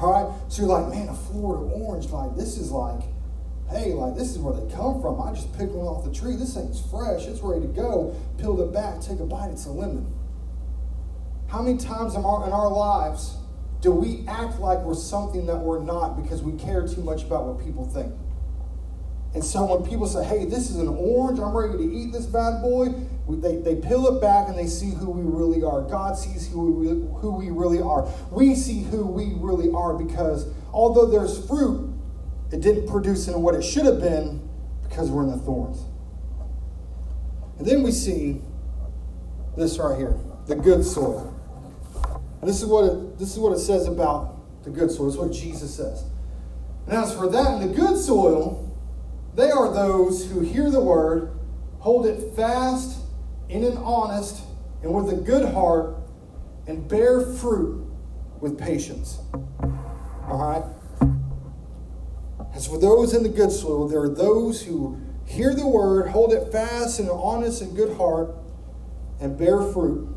All 0.02 0.12
right? 0.12 0.52
So 0.52 0.64
you're 0.64 0.72
like, 0.72 0.94
man, 0.94 1.10
a 1.10 1.14
Florida 1.14 1.64
orange, 1.76 2.08
like, 2.08 2.36
this 2.36 2.58
is 2.58 2.72
like, 2.72 3.02
hey, 3.70 3.94
like, 3.94 4.16
this 4.16 4.32
is 4.32 4.40
where 4.40 4.54
they 4.54 4.74
come 4.74 5.02
from. 5.02 5.22
I 5.22 5.34
just 5.34 5.52
picked 5.58 5.72
one 5.72 5.88
off 5.88 6.04
the 6.04 6.14
tree. 6.14 6.36
This 6.36 6.56
thing's 6.56 6.82
fresh. 6.92 7.26
It's 7.26 7.42
ready 7.42 7.62
to 7.62 7.68
go. 7.68 8.16
Peel 8.38 8.60
it 8.62 8.74
back, 8.74 9.02
take 9.02 9.20
a 9.20 9.26
bite. 9.26 9.50
It's 9.52 9.66
a 9.66 9.72
lemon. 9.72 10.12
How 11.48 11.62
many 11.62 11.78
times 11.78 12.16
in 12.16 12.26
our, 12.26 12.46
in 12.46 12.52
our 12.52 12.70
lives 12.70 13.38
do 13.82 13.92
we 13.92 14.26
act 14.28 14.60
like 14.60 14.80
we're 14.80 14.96
something 14.96 15.46
that 15.46 15.58
we're 15.58 15.84
not 15.84 16.22
because 16.22 16.42
we 16.42 16.58
care 16.58 16.88
too 16.88 17.02
much 17.02 17.24
about 17.24 17.46
what 17.46 17.64
people 17.64 17.86
think? 17.86 18.14
And 19.34 19.44
so 19.44 19.66
when 19.66 19.90
people 19.90 20.08
say, 20.08 20.24
hey, 20.24 20.46
this 20.46 20.70
is 20.70 20.78
an 20.78 20.88
orange, 20.88 21.40
I'm 21.40 21.56
ready 21.56 21.78
to 21.78 21.94
eat 21.94 22.12
this 22.12 22.26
bad 22.26 22.62
boy, 22.62 22.94
they, 23.30 23.58
they 23.58 23.76
peel 23.76 24.06
it 24.08 24.22
back 24.22 24.50
and 24.50 24.58
they 24.58 24.68
see 24.68 24.92
who 24.92 25.10
we 25.10 25.24
really 25.24 25.64
are. 25.64 25.82
God 25.82 26.18
sees 26.18 26.48
who 26.48 26.72
we, 26.72 26.88
who 27.22 27.32
we 27.32 27.52
really 27.52 27.82
are. 27.82 28.08
We 28.32 28.54
see 28.54 28.84
who 28.84 29.06
we 29.06 29.34
really 29.38 29.72
are 29.72 29.94
because 29.94 30.48
although 30.74 31.06
there's 31.06 31.46
fruit, 31.48 31.94
it 32.52 32.60
didn't 32.60 32.88
produce 32.88 33.28
in 33.28 33.42
what 33.42 33.56
it 33.56 33.64
should 33.64 33.86
have 33.86 34.00
been 34.00 34.48
because 34.84 35.10
we're 35.10 35.24
in 35.24 35.32
the 35.32 35.38
thorns. 35.38 35.84
And 37.58 37.68
then 37.68 37.82
we 37.82 37.92
see 37.92 38.42
this 39.56 39.78
right 39.78 39.98
here, 39.98 40.18
the 40.48 40.56
good 40.56 40.84
soil. 40.84 41.30
And 42.42 42.50
this 42.50 42.62
is 42.62 42.68
what 42.68 42.84
it, 42.84 43.20
this 43.20 43.32
is 43.32 43.40
what 43.40 43.54
it 43.54 43.60
says 43.60 43.88
about 43.88 44.64
the 44.66 44.70
good 44.70 44.92
soil. 44.92 45.08
It's 45.08 45.18
what 45.18 45.32
Jesus 45.32 45.74
says. 45.74 46.04
And 46.88 46.98
as 46.98 47.16
for 47.16 47.30
that 47.30 47.62
in 47.62 47.70
the 47.70 47.74
good 47.74 47.98
soil, 47.98 48.70
they 49.34 49.50
are 49.50 49.74
those 49.74 50.30
who 50.30 50.42
hear 50.42 50.70
the 50.70 50.82
word, 50.82 51.32
hold 51.80 52.06
it 52.06 52.36
fast 52.36 53.03
in 53.50 53.64
an 53.64 53.78
honest 53.78 54.44
and 54.82 54.94
with 54.94 55.10
a 55.14 55.22
good 55.22 55.54
heart, 55.54 55.96
and 56.68 56.88
bear 56.88 57.22
fruit 57.22 57.86
with 58.40 58.58
patience. 58.58 59.20
All 60.28 60.38
right? 60.38 60.64
As 62.54 62.68
for 62.68 62.78
those 62.78 63.14
in 63.14 63.24
the 63.24 63.30
good 63.30 63.52
soil, 63.52 63.88
there 63.88 64.02
are 64.02 64.10
those 64.10 64.62
who 64.64 65.00
hear 65.26 65.56
the 65.56 65.68
word, 65.68 66.10
hold 66.10 66.34
it 66.34 66.52
fast 66.52 67.00
in 67.00 67.06
an 67.06 67.12
honest 67.12 67.62
and 67.62 67.76
good 67.76 67.96
heart, 67.98 68.36
and 69.22 69.38
bear 69.38 69.62
fruit 69.62 70.08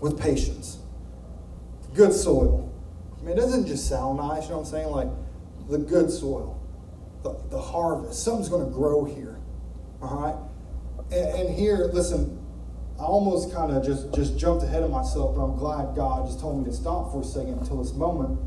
with 0.00 0.18
patience. 0.18 0.78
Good 1.94 2.12
soil. 2.12 2.72
I 3.18 3.22
mean, 3.22 3.32
it 3.32 3.40
doesn't 3.40 3.66
just 3.66 3.88
sound 3.88 4.18
nice, 4.18 4.44
you 4.44 4.50
know 4.50 4.58
what 4.58 4.66
I'm 4.66 4.70
saying? 4.70 4.90
Like 4.90 5.08
the 5.68 5.78
good 5.78 6.10
soil 6.10 6.56
the, 7.26 7.36
the 7.50 7.60
harvest. 7.60 8.22
Something's 8.22 8.48
going 8.48 8.64
to 8.64 8.72
grow 8.72 9.04
here. 9.04 9.38
All 10.00 10.20
right? 10.20 10.36
And, 11.10 11.40
and 11.40 11.58
here, 11.58 11.90
listen, 11.92 12.35
I 12.98 13.04
almost 13.04 13.52
kind 13.52 13.72
of 13.72 13.84
just, 13.84 14.14
just 14.14 14.38
jumped 14.38 14.64
ahead 14.64 14.82
of 14.82 14.90
myself, 14.90 15.36
but 15.36 15.44
I'm 15.44 15.56
glad 15.56 15.94
God 15.94 16.26
just 16.26 16.40
told 16.40 16.58
me 16.58 16.70
to 16.70 16.76
stop 16.76 17.12
for 17.12 17.20
a 17.20 17.24
second 17.24 17.58
until 17.58 17.82
this 17.82 17.92
moment. 17.92 18.38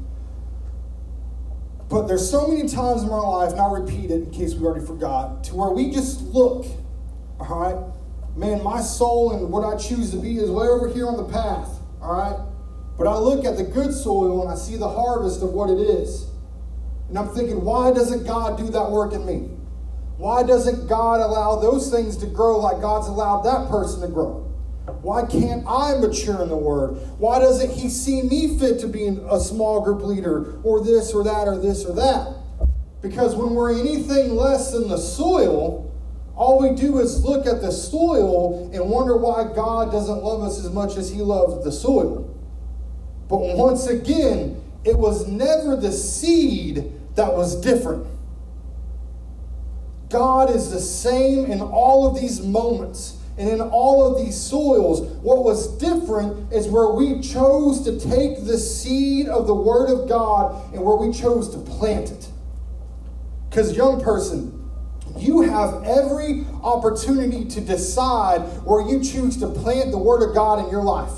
But 1.87 2.07
there's 2.07 2.29
so 2.29 2.47
many 2.47 2.67
times 2.67 3.03
in 3.03 3.09
my 3.09 3.17
life, 3.17 3.51
and 3.51 3.59
I'll 3.59 3.73
repeat 3.73 4.11
it 4.11 4.23
in 4.23 4.31
case 4.31 4.55
we 4.55 4.65
already 4.65 4.85
forgot, 4.85 5.43
to 5.45 5.55
where 5.55 5.69
we 5.69 5.91
just 5.91 6.21
look, 6.21 6.65
all 7.39 7.59
right? 7.59 8.37
Man, 8.37 8.63
my 8.63 8.81
soul 8.81 9.33
and 9.33 9.51
what 9.51 9.63
I 9.65 9.77
choose 9.77 10.11
to 10.11 10.17
be 10.17 10.37
is 10.37 10.49
way 10.49 10.67
over 10.67 10.87
here 10.87 11.07
on 11.07 11.17
the 11.17 11.25
path, 11.25 11.79
all 12.01 12.13
right? 12.13 12.39
But 12.97 13.07
I 13.07 13.17
look 13.17 13.45
at 13.45 13.57
the 13.57 13.63
good 13.63 13.93
soil 13.93 14.41
and 14.41 14.51
I 14.51 14.55
see 14.55 14.77
the 14.77 14.89
harvest 14.89 15.41
of 15.41 15.51
what 15.53 15.69
it 15.69 15.79
is. 15.79 16.27
And 17.07 17.17
I'm 17.17 17.29
thinking, 17.29 17.63
why 17.63 17.91
doesn't 17.91 18.25
God 18.25 18.57
do 18.57 18.65
that 18.69 18.91
work 18.91 19.13
in 19.13 19.25
me? 19.25 19.49
Why 20.19 20.43
doesn't 20.43 20.89
God 20.89 21.21
allow 21.21 21.61
those 21.61 21.89
things 21.89 22.17
to 22.17 22.25
grow 22.25 22.59
like 22.59 22.81
God's 22.81 23.07
allowed 23.07 23.43
that 23.43 23.69
person 23.69 24.01
to 24.01 24.07
grow? 24.09 24.45
Why 25.01 25.25
can't 25.25 25.63
I 25.65 25.95
mature 25.97 26.43
in 26.43 26.49
the 26.49 26.57
word? 26.57 26.97
Why 27.19 27.39
doesn't 27.39 27.71
he 27.71 27.87
see 27.87 28.21
me 28.23 28.59
fit 28.59 28.81
to 28.81 28.87
be 28.89 29.07
a 29.07 29.39
small 29.39 29.79
group 29.79 30.03
leader 30.03 30.59
or 30.63 30.83
this 30.83 31.13
or 31.13 31.23
that 31.23 31.47
or 31.47 31.57
this 31.57 31.85
or 31.85 31.93
that? 31.93 32.35
Because 33.01 33.33
when 33.33 33.55
we're 33.55 33.79
anything 33.79 34.35
less 34.35 34.73
than 34.73 34.89
the 34.89 34.97
soil, 34.97 35.89
all 36.35 36.59
we 36.59 36.75
do 36.75 36.99
is 36.99 37.23
look 37.23 37.45
at 37.45 37.61
the 37.61 37.71
soil 37.71 38.69
and 38.73 38.89
wonder 38.89 39.15
why 39.15 39.45
God 39.55 39.89
doesn't 39.89 40.21
love 40.21 40.41
us 40.41 40.59
as 40.59 40.69
much 40.69 40.97
as 40.97 41.09
he 41.09 41.21
loves 41.21 41.63
the 41.63 41.71
soil. 41.71 42.25
But 43.29 43.37
once 43.55 43.87
again, 43.87 44.61
it 44.83 44.97
was 44.97 45.27
never 45.27 45.77
the 45.77 45.93
seed 45.93 46.91
that 47.15 47.33
was 47.33 47.55
different. 47.61 48.05
God 50.09 50.49
is 50.49 50.71
the 50.71 50.79
same 50.79 51.45
in 51.45 51.61
all 51.61 52.07
of 52.07 52.19
these 52.19 52.41
moments 52.41 53.17
and 53.37 53.47
in 53.47 53.61
all 53.61 54.05
of 54.05 54.23
these 54.23 54.35
soils. 54.35 55.01
What 55.21 55.43
was 55.43 55.77
different 55.77 56.51
is 56.51 56.67
where 56.67 56.89
we 56.89 57.21
chose 57.21 57.83
to 57.85 57.99
take 57.99 58.45
the 58.45 58.57
seed 58.57 59.27
of 59.27 59.47
the 59.47 59.55
Word 59.55 59.89
of 59.89 60.09
God 60.09 60.73
and 60.73 60.83
where 60.83 60.97
we 60.97 61.13
chose 61.13 61.49
to 61.51 61.59
plant 61.59 62.11
it. 62.11 62.27
Because, 63.49 63.75
young 63.77 64.01
person, 64.01 64.69
you 65.17 65.41
have 65.41 65.83
every 65.83 66.45
opportunity 66.63 67.45
to 67.45 67.61
decide 67.61 68.41
where 68.63 68.87
you 68.87 69.03
choose 69.03 69.37
to 69.37 69.47
plant 69.47 69.91
the 69.91 69.97
Word 69.97 70.27
of 70.27 70.35
God 70.35 70.63
in 70.65 70.69
your 70.69 70.83
life. 70.83 71.13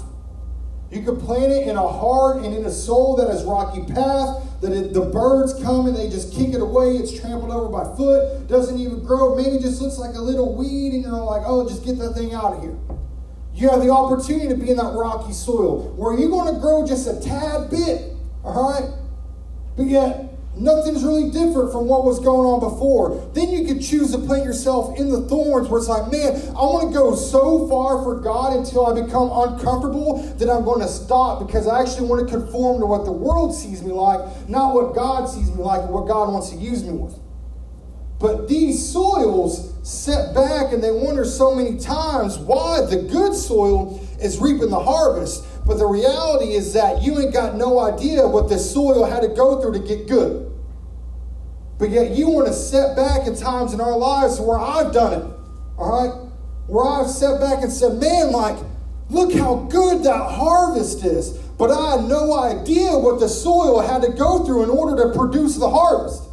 You 0.92 1.02
can 1.04 1.16
plant 1.16 1.54
it 1.54 1.68
in 1.68 1.78
a 1.78 1.88
heart 1.88 2.44
and 2.44 2.54
in 2.54 2.66
a 2.66 2.70
soul 2.70 3.16
that 3.16 3.30
has 3.30 3.46
rocky 3.46 3.82
path, 3.94 4.44
that 4.60 4.74
it, 4.74 4.94
the 4.94 5.02
birds 5.02 5.54
come 5.64 5.88
and 5.88 5.96
they 5.96 6.10
just 6.10 6.34
kick 6.34 6.50
it 6.50 6.62
away. 6.62 6.98
It's 6.98 7.18
trampled 7.18 7.50
over 7.50 7.70
by 7.70 7.96
foot, 7.96 8.48
doesn't 8.48 8.78
even 8.78 9.04
grow. 9.04 9.36
Maybe 9.36 9.58
just 9.58 9.82
looks 9.82 9.98
like 9.98 10.16
a 10.16 10.22
little 10.22 10.54
weed, 10.54 10.94
and 10.94 11.04
you're 11.04 11.14
like, 11.14 11.44
oh, 11.46 11.68
just 11.68 11.86
get 11.86 11.98
that 12.00 12.14
thing 12.14 12.34
out 12.34 12.56
of 12.56 12.62
here. 12.62 12.78
You 13.54 13.70
have 13.70 13.82
the 13.82 13.90
opportunity 13.90 14.50
to 14.50 14.56
be 14.56 14.70
in 14.70 14.78
that 14.78 14.94
rocky 14.94 15.34
soil 15.34 15.94
where 15.96 16.18
you're 16.18 16.30
going 16.30 16.54
to 16.54 16.60
grow 16.60 16.86
just 16.86 17.08
a 17.08 17.20
tad 17.22 17.70
bit, 17.70 18.14
all 18.44 18.72
right? 18.72 18.92
But 19.78 19.88
yet, 19.88 20.31
Nothing's 20.56 21.04
really 21.04 21.32
different 21.32 21.72
from 21.72 21.88
what 21.88 22.04
was 22.04 22.20
going 22.20 22.46
on 22.46 22.60
before. 22.60 23.16
Then 23.34 23.50
you 23.50 23.66
could 23.66 23.82
choose 23.82 24.12
to 24.12 24.18
plant 24.18 24.44
yourself 24.44 25.00
in 25.00 25.10
the 25.10 25.22
thorns 25.22 25.70
where 25.70 25.80
it's 25.80 25.88
like, 25.88 26.12
man, 26.12 26.36
I 26.50 26.62
want 26.68 26.92
to 26.92 26.98
go 26.98 27.16
so 27.16 27.70
far 27.70 28.04
for 28.04 28.20
God 28.20 28.58
until 28.58 28.86
I 28.86 29.02
become 29.02 29.32
uncomfortable 29.32 30.22
that 30.38 30.50
I'm 30.50 30.66
going 30.66 30.82
to 30.82 30.90
stop 30.90 31.46
because 31.46 31.68
I 31.68 31.82
actually 31.82 32.08
want 32.08 32.28
to 32.28 32.36
conform 32.36 32.82
to 32.82 32.86
what 32.86 33.06
the 33.06 33.14
world 33.14 33.56
sees 33.56 33.82
me 33.82 33.94
like, 33.94 34.20
not 34.50 34.76
what 34.76 34.94
God 34.94 35.26
sees 35.28 35.50
me 35.50 35.64
like, 35.64 35.82
and 35.82 35.90
what 35.90 36.08
God 36.08 36.32
wants 36.34 36.50
to 36.50 36.58
use 36.58 36.84
me 36.84 36.94
with. 36.94 37.18
But 38.20 38.48
these 38.48 38.92
soils 38.92 39.74
set 39.84 40.36
back 40.36 40.74
and 40.74 40.84
they 40.84 40.92
wonder 40.92 41.26
so 41.26 41.56
many 41.56 41.80
times 41.80 42.38
why 42.38 42.82
the 42.82 42.98
good 42.98 43.34
soil 43.34 44.00
is 44.22 44.38
reaping 44.38 44.70
the 44.70 44.80
harvest. 44.80 45.44
But 45.72 45.78
the 45.78 45.88
reality 45.88 46.52
is 46.52 46.74
that 46.74 47.02
you 47.02 47.18
ain't 47.18 47.32
got 47.32 47.56
no 47.56 47.80
idea 47.80 48.28
what 48.28 48.50
the 48.50 48.60
soil 48.60 49.06
had 49.06 49.22
to 49.22 49.30
go 49.30 49.62
through 49.62 49.72
to 49.72 49.80
get 49.80 50.06
good. 50.06 50.52
But 51.80 51.92
yet 51.92 52.12
you 52.12 52.28
want 52.28 52.48
to 52.48 52.54
set 52.54 52.94
back 52.98 53.26
at 53.26 53.38
times 53.38 53.72
in 53.72 53.80
our 53.80 53.98
lives 53.98 54.38
where 54.38 54.60
I've 54.60 54.92
done 54.92 55.14
it. 55.14 55.26
All 55.78 55.90
right? 55.90 56.30
Where 56.68 56.86
I've 56.86 57.10
set 57.10 57.40
back 57.40 57.64
and 57.64 57.72
said, 57.72 58.02
man, 58.02 58.34
like, 58.34 58.58
look 59.10 59.34
how 59.34 59.66
good 59.72 60.04
that 60.04 60.32
harvest 60.32 61.06
is. 61.06 61.38
But 61.58 61.72
I 61.72 61.92
had 61.92 62.04
no 62.04 62.38
idea 62.38 62.92
what 62.98 63.22
the 63.22 63.30
soil 63.30 63.80
had 63.80 64.02
to 64.02 64.12
go 64.12 64.44
through 64.44 64.64
in 64.64 64.70
order 64.70 65.02
to 65.02 65.18
produce 65.18 65.56
the 65.56 65.70
harvest. 65.70 66.24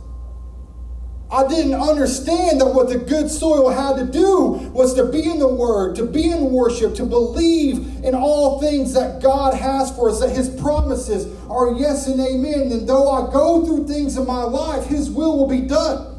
I 1.30 1.46
didn't 1.46 1.74
understand 1.74 2.60
that 2.62 2.68
what 2.68 2.88
the 2.88 2.96
good 2.96 3.30
soil 3.30 3.68
had 3.68 3.96
to 3.96 4.10
do 4.10 4.70
was 4.72 4.94
to 4.94 5.04
be 5.04 5.30
in 5.30 5.38
the 5.38 5.48
Word, 5.48 5.94
to 5.96 6.06
be 6.06 6.30
in 6.30 6.50
worship, 6.50 6.94
to 6.94 7.04
believe 7.04 8.02
in 8.02 8.14
all 8.14 8.62
things 8.62 8.94
that 8.94 9.20
God 9.20 9.52
has 9.52 9.94
for 9.94 10.08
us, 10.08 10.20
that 10.20 10.34
His 10.34 10.48
promises 10.48 11.26
are 11.50 11.74
yes 11.74 12.06
and 12.06 12.18
amen. 12.18 12.72
And 12.72 12.88
though 12.88 13.10
I 13.10 13.30
go 13.30 13.66
through 13.66 13.88
things 13.88 14.16
in 14.16 14.26
my 14.26 14.42
life, 14.42 14.86
His 14.86 15.10
will 15.10 15.36
will 15.36 15.46
be 15.48 15.60
done. 15.60 16.18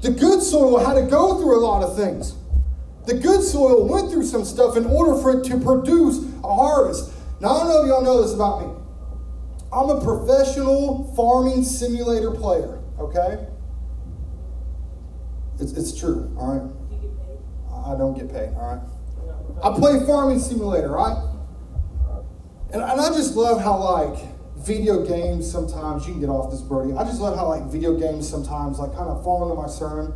The 0.00 0.10
good 0.10 0.40
soil 0.40 0.78
had 0.78 0.94
to 0.94 1.02
go 1.02 1.36
through 1.38 1.58
a 1.58 1.62
lot 1.62 1.82
of 1.82 1.94
things. 1.94 2.34
The 3.04 3.14
good 3.14 3.42
soil 3.42 3.86
went 3.86 4.10
through 4.10 4.24
some 4.24 4.44
stuff 4.44 4.78
in 4.78 4.86
order 4.86 5.20
for 5.20 5.38
it 5.38 5.44
to 5.46 5.60
produce 5.60 6.18
a 6.42 6.54
harvest. 6.54 7.12
Now, 7.40 7.48
I 7.48 7.58
don't 7.58 7.68
know 7.68 7.82
if 7.82 7.88
y'all 7.88 8.02
know 8.02 8.22
this 8.22 8.34
about 8.34 8.66
me. 8.66 8.74
I'm 9.70 9.90
a 9.90 10.02
professional 10.02 11.12
farming 11.14 11.62
simulator 11.62 12.30
player, 12.30 12.80
okay? 12.98 13.46
It's, 15.60 15.72
it's 15.72 15.98
true, 15.98 16.34
all 16.38 16.54
right? 16.54 17.94
I 17.94 17.96
don't 17.98 18.14
get 18.14 18.30
paid, 18.30 18.54
all 18.54 18.74
right? 18.74 18.82
I 19.62 19.76
play 19.76 20.04
Farming 20.06 20.38
Simulator, 20.38 20.90
right? 20.90 21.16
And, 22.72 22.82
and 22.82 23.00
I 23.00 23.08
just 23.08 23.34
love 23.34 23.60
how, 23.60 23.78
like, 23.78 24.18
video 24.58 25.04
games 25.06 25.50
sometimes, 25.50 26.06
you 26.06 26.12
can 26.12 26.20
get 26.20 26.28
off 26.28 26.50
this, 26.50 26.60
Brody. 26.60 26.92
I 26.92 27.04
just 27.04 27.20
love 27.20 27.36
how, 27.36 27.48
like, 27.48 27.64
video 27.64 27.96
games 27.96 28.28
sometimes, 28.28 28.78
like, 28.78 28.92
kind 28.94 29.08
of 29.08 29.24
fall 29.24 29.42
into 29.42 29.60
my 29.60 29.68
sermon. 29.68 30.12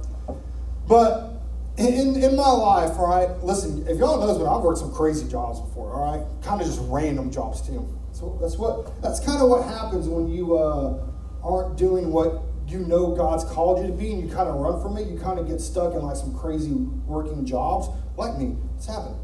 But 0.87 1.33
in, 1.79 2.23
in 2.23 2.37
my 2.37 2.51
life, 2.51 2.93
all 2.99 3.09
right, 3.09 3.31
listen, 3.43 3.87
if 3.89 3.99
y'all 3.99 4.21
knows 4.21 4.39
me, 4.39 4.45
I've 4.45 4.63
worked 4.63 4.79
some 4.79 4.93
crazy 4.93 5.29
jobs 5.29 5.61
before, 5.61 5.95
all 5.95 6.19
right? 6.19 6.45
Kind 6.45 6.61
of 6.61 6.67
just 6.67 6.81
random 6.85 7.31
jobs, 7.31 7.67
too. 7.67 7.89
So 8.13 8.39
that's 8.41 8.59
what, 8.59 9.01
that's 9.03 9.19
kind 9.19 9.43
of 9.43 9.49
what 9.49 9.65
happens 9.65 10.07
when 10.09 10.29
you 10.29 10.57
uh, 10.57 11.01
aren't 11.43 11.79
doing 11.79 12.13
what 12.13 12.43
you 12.73 12.81
know 12.81 13.15
God's 13.15 13.45
called 13.45 13.81
you 13.81 13.87
to 13.87 13.93
be 13.93 14.13
and 14.13 14.23
you 14.23 14.35
kind 14.35 14.49
of 14.49 14.57
run 14.57 14.81
from 14.81 14.97
it, 14.97 15.09
you 15.09 15.19
kind 15.19 15.39
of 15.39 15.47
get 15.47 15.61
stuck 15.61 15.95
in 15.95 16.03
like 16.03 16.17
some 16.17 16.37
crazy 16.37 16.73
working 16.73 17.45
jobs, 17.45 17.89
like 18.17 18.37
me. 18.39 18.57
It's 18.77 18.87
happened. 18.87 19.17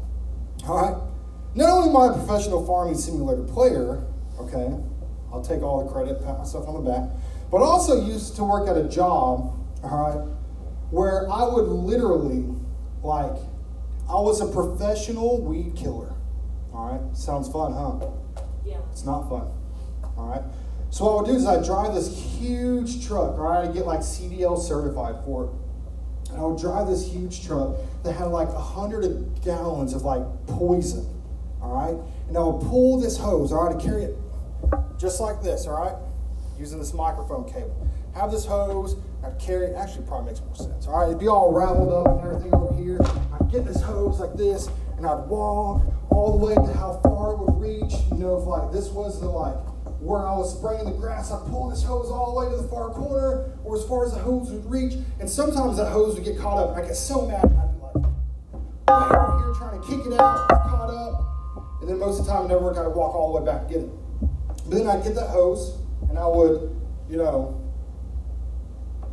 All 0.67 0.81
right? 0.81 0.95
Not 1.55 1.69
only 1.69 1.89
am 1.89 1.97
I 1.97 2.07
a 2.07 2.13
professional 2.13 2.65
farming 2.65 2.95
simulator 2.95 3.43
player, 3.43 4.03
okay, 4.39 4.77
I'll 5.33 5.43
take 5.43 5.61
all 5.61 5.83
the 5.83 5.91
credit, 5.91 6.23
pat 6.23 6.37
myself 6.37 6.67
on 6.67 6.83
the 6.83 6.89
back, 6.89 7.09
but 7.51 7.61
also 7.61 8.05
used 8.05 8.35
to 8.35 8.43
work 8.43 8.67
at 8.69 8.77
a 8.77 8.87
job, 8.87 9.57
all 9.83 9.89
right, 9.89 10.27
where 10.91 11.29
I 11.31 11.43
would 11.43 11.67
literally, 11.67 12.45
like, 13.03 13.35
I 14.09 14.19
was 14.19 14.41
a 14.41 14.47
professional 14.47 15.41
weed 15.41 15.75
killer. 15.75 16.13
All 16.73 16.91
right? 16.91 17.17
Sounds 17.17 17.51
fun, 17.51 17.73
huh? 17.73 18.09
Yeah. 18.65 18.77
It's 18.91 19.05
not 19.05 19.29
fun. 19.29 19.47
All 20.17 20.27
right? 20.27 20.41
So 20.91 21.05
what 21.05 21.11
I 21.11 21.15
would 21.21 21.25
do 21.27 21.35
is 21.35 21.45
I'd 21.45 21.63
drive 21.63 21.93
this 21.93 22.17
huge 22.39 23.05
truck, 23.05 23.37
right? 23.37 23.67
I 23.67 23.71
get 23.71 23.85
like 23.85 23.99
CDL 23.99 24.59
certified 24.59 25.23
for 25.23 25.45
it. 25.45 26.31
And 26.31 26.39
I 26.39 26.45
would 26.45 26.59
drive 26.59 26.87
this 26.87 27.11
huge 27.11 27.45
truck 27.45 27.75
that 28.03 28.13
had 28.13 28.25
like 28.25 28.49
a 28.49 28.59
hundred 28.59 29.41
gallons 29.43 29.93
of 29.93 30.03
like 30.03 30.23
poison, 30.47 31.07
all 31.61 31.73
right? 31.73 31.95
And 32.27 32.37
I 32.37 32.41
would 32.41 32.61
pull 32.61 32.99
this 32.99 33.17
hose, 33.17 33.51
all 33.51 33.67
right, 33.67 33.79
to 33.79 33.85
carry 33.85 34.03
it 34.03 34.17
just 34.97 35.19
like 35.21 35.41
this, 35.41 35.67
all 35.67 35.79
right? 35.79 35.95
Using 36.59 36.79
this 36.79 36.93
microphone 36.93 37.45
cable. 37.45 37.87
Have 38.15 38.31
this 38.31 38.45
hose, 38.45 38.95
I'd 39.23 39.39
carry 39.39 39.67
it, 39.67 39.75
actually 39.75 40.05
probably 40.05 40.31
makes 40.31 40.41
more 40.41 40.55
sense, 40.55 40.87
all 40.87 40.99
right? 40.99 41.07
It'd 41.07 41.19
be 41.19 41.27
all 41.27 41.53
raveled 41.53 41.93
up 41.93 42.19
and 42.19 42.27
everything 42.27 42.53
over 42.53 42.75
here. 42.75 42.99
I'd 43.33 43.51
get 43.51 43.65
this 43.65 43.81
hose 43.81 44.19
like 44.19 44.33
this, 44.33 44.67
and 44.97 45.05
I'd 45.05 45.27
walk 45.27 45.81
all 46.09 46.37
the 46.37 46.45
way 46.45 46.55
to 46.55 46.73
how 46.73 46.99
far 47.03 47.33
it 47.33 47.39
would 47.39 47.61
reach. 47.61 47.93
You 48.11 48.17
know, 48.17 48.37
if 48.37 48.45
like 48.45 48.71
this 48.71 48.89
was 48.89 49.21
the 49.21 49.29
like 49.29 49.55
where 49.99 50.25
I 50.25 50.35
was 50.37 50.57
spraying 50.57 50.85
the 50.85 50.91
grass, 50.91 51.31
I'd 51.31 51.45
pull 51.49 51.69
this 51.69 51.83
hose 51.83 52.09
all 52.09 52.33
the 52.33 52.39
way 52.39 52.55
to 52.55 52.61
the 52.61 52.67
far 52.69 52.89
corner 52.89 53.51
or 53.63 53.77
as 53.77 53.85
far 53.85 54.05
as 54.05 54.13
the 54.13 54.19
hose 54.19 54.49
would 54.49 54.65
reach. 54.69 54.93
And 55.19 55.29
sometimes 55.29 55.77
that 55.77 55.91
hose 55.91 56.15
would 56.15 56.23
get 56.23 56.37
caught 56.37 56.57
up. 56.57 56.75
And 56.75 56.83
I 56.83 56.87
get 56.87 56.95
so 56.95 57.27
mad, 57.27 57.43
I'd 57.43 57.51
be 57.51 57.81
like, 57.81 57.95
way 57.95 59.17
over 59.17 59.39
here 59.43 59.53
trying 59.55 59.81
to 59.81 59.87
kick 59.87 60.05
it 60.05 60.19
out, 60.19 60.47
caught 60.47 60.89
up. 60.89 61.81
And 61.81 61.89
then 61.89 61.99
most 61.99 62.19
of 62.19 62.25
the 62.25 62.31
time, 62.31 62.45
it 62.45 62.47
never 62.47 62.61
worked. 62.61 62.77
I'd 62.77 62.87
walk 62.87 63.13
all 63.13 63.33
the 63.33 63.39
way 63.41 63.45
back 63.45 63.61
and 63.63 63.69
get 63.69 63.79
it. 63.79 63.89
But 64.47 64.77
then 64.77 64.87
I'd 64.87 65.03
get 65.03 65.15
that 65.15 65.29
hose 65.29 65.77
and 66.09 66.17
I 66.17 66.27
would, 66.27 66.75
you 67.09 67.17
know, 67.17 67.61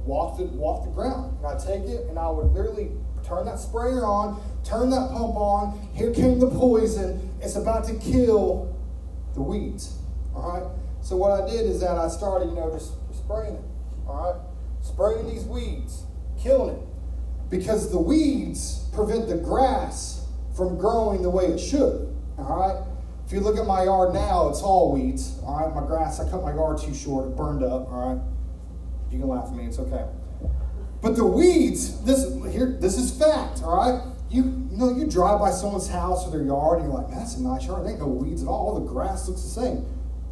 walk 0.05 0.38
the, 0.38 0.44
walk 0.44 0.85
the 0.85 0.90
ground. 0.90 1.37
And 1.38 1.46
I'd 1.46 1.59
take 1.59 1.83
it 1.83 2.07
and 2.09 2.18
I 2.18 2.31
would 2.31 2.53
literally 2.53 2.92
turn 3.25 3.46
that 3.46 3.59
sprayer 3.59 4.05
on, 4.07 4.40
turn 4.62 4.90
that 4.90 5.11
pump 5.11 5.35
on. 5.35 5.88
Here 5.94 6.12
came 6.12 6.38
the 6.38 6.51
poison. 6.51 7.35
It's 7.40 7.57
about 7.57 7.87
to 7.88 7.94
kill 7.94 8.77
the 9.35 9.42
weeds. 9.42 9.99
All 10.37 10.53
right. 10.53 10.62
So 11.03 11.16
what 11.16 11.40
I 11.40 11.49
did 11.49 11.66
is 11.66 11.81
that 11.81 11.96
I 11.96 12.09
started, 12.09 12.51
you 12.51 12.57
know, 12.57 12.70
just 12.70 12.92
spraying 13.16 13.55
it. 13.55 13.64
All 14.07 14.33
right. 14.33 14.40
Spraying 14.85 15.27
these 15.29 15.44
weeds, 15.44 16.05
killing 16.40 16.77
it, 16.77 16.83
because 17.51 17.90
the 17.90 17.99
weeds 17.99 18.88
prevent 18.92 19.29
the 19.29 19.37
grass 19.37 20.27
from 20.57 20.77
growing 20.77 21.22
the 21.22 21.31
way 21.31 21.44
it 21.46 21.59
should. 21.59 22.14
All 22.38 22.57
right. 22.57 22.87
If 23.27 23.33
you 23.33 23.40
look 23.40 23.57
at 23.57 23.66
my 23.66 23.85
yard 23.85 24.14
now, 24.14 24.49
it's 24.49 24.62
all 24.62 24.92
weeds. 24.92 25.38
All 25.44 25.59
right. 25.59 25.75
My 25.75 25.87
grass, 25.87 26.20
I 26.20 26.31
cut 26.31 26.42
my 26.42 26.55
yard 26.55 26.79
too 26.79 26.94
short. 26.94 27.29
It 27.29 27.37
burned 27.37 27.64
up. 27.64 27.90
All 27.90 28.14
right. 28.14 28.22
You 29.11 29.18
can 29.18 29.29
laugh 29.29 29.49
at 29.49 29.55
me. 29.55 29.64
It's 29.64 29.79
okay. 29.79 30.05
But 31.03 31.16
the 31.16 31.27
weeds, 31.27 32.03
this 32.05 32.25
here, 32.53 32.77
this 32.81 32.99
is 32.99 33.11
fact. 33.16 33.62
All 33.62 33.77
right. 33.77 34.03
You, 34.29 34.42
you 34.42 34.77
know, 34.77 34.90
you 34.90 35.07
drive 35.07 35.40
by 35.40 35.51
someone's 35.51 35.88
house 35.88 36.27
or 36.27 36.33
their 36.33 36.42
yard, 36.44 36.81
and 36.81 36.88
you're 36.88 36.99
like, 36.99 37.09
man, 37.11 37.20
that's 37.20 37.37
a 37.37 37.42
nice 37.42 37.66
yard. 37.66 37.85
There 37.85 37.92
ain't 37.92 38.01
no 38.01 38.09
weeds 38.09 38.42
at 38.42 38.49
all. 38.49 38.68
All 38.68 38.81
the 38.81 38.87
grass 38.87 39.29
looks 39.29 39.42
the 39.42 39.49
same. 39.49 39.87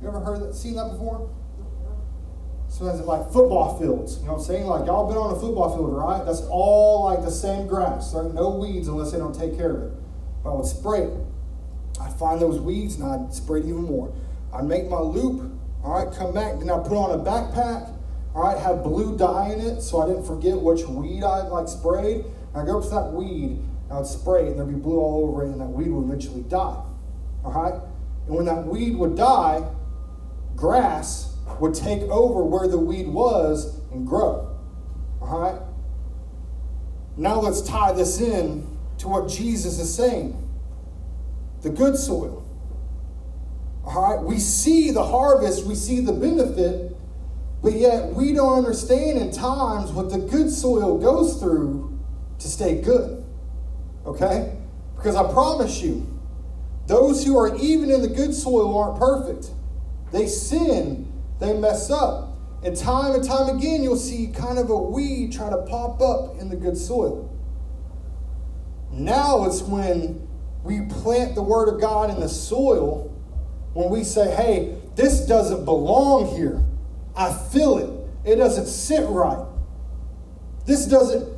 You 0.05 0.11
ever 0.11 0.21
heard 0.21 0.43
that, 0.43 0.55
seen 0.55 0.77
that 0.77 0.91
before? 0.91 1.31
Sometimes 2.69 2.99
it's 2.99 3.09
like 3.09 3.33
football 3.33 3.79
fields. 3.79 4.19
You 4.19 4.27
know 4.27 4.33
what 4.35 4.41
I'm 4.41 4.45
saying? 4.45 4.67
Like 4.67 4.85
y'all 4.85 5.09
been 5.09 5.17
on 5.17 5.35
a 5.35 5.41
football 5.41 5.75
field, 5.75 5.97
right? 5.97 6.23
That's 6.27 6.43
all 6.51 7.07
like 7.07 7.25
the 7.25 7.31
same 7.31 7.67
grass. 7.67 8.13
There 8.13 8.23
no 8.25 8.51
weeds 8.51 8.87
unless 8.87 9.13
they 9.13 9.19
don't 9.19 9.35
take 9.35 9.57
care 9.57 9.71
of 9.71 9.83
it. 9.85 9.93
But 10.43 10.53
I 10.53 10.55
would 10.57 10.67
spray 10.67 11.05
it. 11.05 11.17
I'd 12.03 12.13
find 12.19 12.39
those 12.39 12.61
weeds 12.61 12.97
and 12.97 13.05
I'd 13.05 13.33
spray 13.33 13.61
it 13.61 13.65
even 13.65 13.85
more. 13.85 14.15
I'd 14.53 14.67
make 14.67 14.91
my 14.91 14.99
loop, 14.99 15.51
all 15.83 16.05
right, 16.05 16.15
come 16.15 16.35
back, 16.35 16.59
then 16.59 16.69
I'd 16.69 16.85
put 16.85 16.99
on 16.99 17.19
a 17.19 17.25
backpack, 17.25 17.91
all 18.35 18.43
right, 18.43 18.59
have 18.59 18.83
blue 18.83 19.17
dye 19.17 19.55
in 19.55 19.61
it 19.61 19.81
so 19.81 20.03
I 20.03 20.07
didn't 20.07 20.27
forget 20.27 20.61
which 20.61 20.85
weed 20.85 21.25
I 21.25 21.49
like 21.49 21.67
sprayed. 21.67 22.27
And 22.53 22.57
I'd 22.57 22.67
go 22.67 22.77
up 22.77 22.85
to 22.85 22.91
that 22.91 23.11
weed, 23.11 23.57
and 23.89 23.93
I 23.93 23.99
would 24.01 24.07
spray 24.07 24.43
it, 24.45 24.49
and 24.49 24.59
there'd 24.59 24.69
be 24.69 24.75
blue 24.75 25.01
all 25.01 25.31
over 25.31 25.45
it, 25.45 25.49
and 25.49 25.61
that 25.63 25.71
weed 25.71 25.89
would 25.89 26.05
eventually 26.05 26.43
die. 26.43 26.83
All 27.43 27.53
right? 27.53 27.81
And 28.27 28.37
when 28.37 28.45
that 28.45 28.67
weed 28.67 28.97
would 28.97 29.17
die, 29.17 29.65
grass 30.57 31.37
would 31.61 31.75
take 31.75 32.03
over 32.03 32.45
where 32.45 32.69
the 32.69 32.79
weed 32.79 33.09
was 33.09 33.81
and 33.93 34.07
grow. 34.07 34.57
All 35.21 35.39
right? 35.39 35.61
Now 37.17 37.41
let's 37.41 37.63
tie 37.63 37.93
this 37.93 38.21
in 38.21 38.67
to 38.99 39.09
what 39.09 39.29
Jesus 39.29 39.79
is 39.79 39.95
saying 39.95 40.41
the 41.63 41.71
good 41.71 41.97
soil. 41.97 42.47
All 43.85 44.17
right? 44.17 44.23
We 44.23 44.39
see 44.39 44.91
the 44.91 45.03
harvest, 45.03 45.65
we 45.65 45.75
see 45.75 46.01
the 46.01 46.13
benefit, 46.13 46.95
but 47.63 47.73
yet 47.73 48.13
we 48.13 48.35
don't 48.35 48.59
understand 48.59 49.19
in 49.19 49.33
times 49.33 49.91
what 49.91 50.11
the 50.11 50.19
good 50.19 50.51
soil 50.51 50.99
goes 50.99 51.41
through 51.41 51.99
to 52.39 52.49
stay 52.49 52.83
good. 52.83 53.25
Okay? 54.05 54.55
Because 54.97 55.17
I 55.17 55.33
promise 55.33 55.81
you, 55.81 56.07
those 56.87 57.25
who 57.25 57.39
are 57.39 57.57
even 57.57 57.91
in 57.91 58.03
the 58.03 58.09
good 58.09 58.35
soil 58.35 58.77
aren't 58.77 58.99
perfect. 58.99 59.51
They 60.15 60.29
sin, 60.29 61.13
they 61.41 61.55
mess 61.55 61.91
up. 61.91 62.37
And 62.63 62.77
time 62.77 63.17
and 63.17 63.25
time 63.25 63.49
again, 63.55 63.83
you'll 63.83 63.97
see 63.97 64.29
kind 64.29 64.61
of 64.61 64.71
a 64.71 64.77
weed 64.77 65.33
try 65.33 65.51
to 65.51 65.59
pop 65.63 66.01
up 66.01 66.39
in 66.39 66.49
the 66.49 66.55
good 66.55 66.77
soil. 66.77 67.37
Now 68.93 69.45
it's 69.45 69.61
when 69.61 70.27
we 70.63 70.83
plant 70.83 71.35
the 71.35 71.43
Word 71.43 71.69
of 71.69 71.81
God 71.81 72.11
in 72.11 72.21
the 72.21 72.29
soil, 72.29 73.13
when 73.73 73.91
we 73.91 74.05
say, 74.05 74.33
hey, 74.33 74.79
this 74.95 75.27
doesn't 75.27 75.65
belong 75.65 76.37
here. 76.37 76.63
I 77.17 77.33
feel 77.33 77.79
it. 77.79 77.91
It 78.25 78.37
doesn't 78.37 78.67
sit 78.67 79.05
right. 79.09 79.45
This 80.65 80.87
doesn't, 80.87 81.29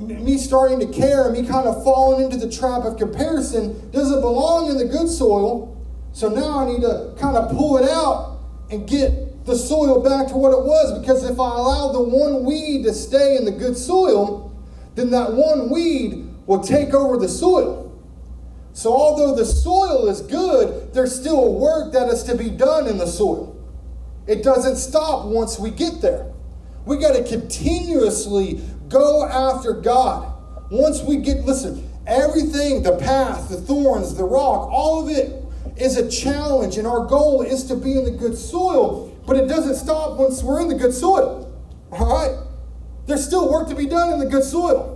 me 0.00 0.38
starting 0.38 0.80
to 0.80 0.88
care 0.88 1.28
and 1.28 1.40
me 1.40 1.46
kind 1.48 1.68
of 1.68 1.84
falling 1.84 2.24
into 2.24 2.36
the 2.36 2.50
trap 2.50 2.84
of 2.84 2.96
comparison 2.96 3.92
doesn't 3.92 4.20
belong 4.20 4.70
in 4.70 4.76
the 4.76 4.86
good 4.86 5.08
soil. 5.08 5.73
So 6.14 6.28
now 6.28 6.60
I 6.60 6.72
need 6.72 6.80
to 6.82 7.12
kind 7.18 7.36
of 7.36 7.50
pull 7.50 7.76
it 7.76 7.90
out 7.90 8.38
and 8.70 8.88
get 8.88 9.44
the 9.44 9.56
soil 9.56 10.00
back 10.00 10.28
to 10.28 10.36
what 10.36 10.52
it 10.52 10.64
was. 10.64 10.96
Because 11.00 11.24
if 11.24 11.40
I 11.40 11.56
allow 11.56 11.90
the 11.92 12.00
one 12.00 12.44
weed 12.44 12.84
to 12.84 12.94
stay 12.94 13.36
in 13.36 13.44
the 13.44 13.50
good 13.50 13.76
soil, 13.76 14.56
then 14.94 15.10
that 15.10 15.32
one 15.32 15.70
weed 15.70 16.24
will 16.46 16.62
take 16.62 16.94
over 16.94 17.16
the 17.16 17.28
soil. 17.28 18.00
So 18.74 18.92
although 18.92 19.34
the 19.34 19.44
soil 19.44 20.06
is 20.06 20.20
good, 20.20 20.94
there's 20.94 21.14
still 21.14 21.52
work 21.54 21.92
that 21.94 22.08
is 22.08 22.22
to 22.24 22.36
be 22.36 22.48
done 22.48 22.86
in 22.86 22.96
the 22.96 23.08
soil. 23.08 23.50
It 24.28 24.44
doesn't 24.44 24.76
stop 24.76 25.26
once 25.26 25.58
we 25.58 25.70
get 25.70 26.00
there. 26.00 26.32
We 26.86 26.98
got 26.98 27.16
to 27.16 27.24
continuously 27.24 28.62
go 28.88 29.26
after 29.26 29.72
God. 29.72 30.32
Once 30.70 31.02
we 31.02 31.16
get, 31.16 31.38
listen, 31.44 31.90
everything, 32.06 32.84
the 32.84 32.96
path, 32.98 33.48
the 33.48 33.56
thorns, 33.56 34.14
the 34.14 34.24
rock, 34.24 34.68
all 34.70 35.02
of 35.02 35.14
it 35.14 35.43
is 35.76 35.96
a 35.96 36.08
challenge, 36.08 36.78
and 36.78 36.86
our 36.86 37.06
goal 37.06 37.42
is 37.42 37.64
to 37.64 37.74
be 37.74 37.96
in 37.96 38.04
the 38.04 38.10
good 38.10 38.36
soil, 38.36 39.10
but 39.26 39.36
it 39.36 39.48
doesn't 39.48 39.74
stop 39.74 40.18
once 40.18 40.42
we're 40.42 40.60
in 40.60 40.68
the 40.68 40.74
good 40.74 40.94
soil. 40.94 41.52
All 41.90 42.06
right? 42.06 42.38
There's 43.06 43.24
still 43.24 43.50
work 43.50 43.68
to 43.68 43.74
be 43.74 43.86
done 43.86 44.12
in 44.12 44.18
the 44.18 44.26
good 44.26 44.44
soil. 44.44 44.90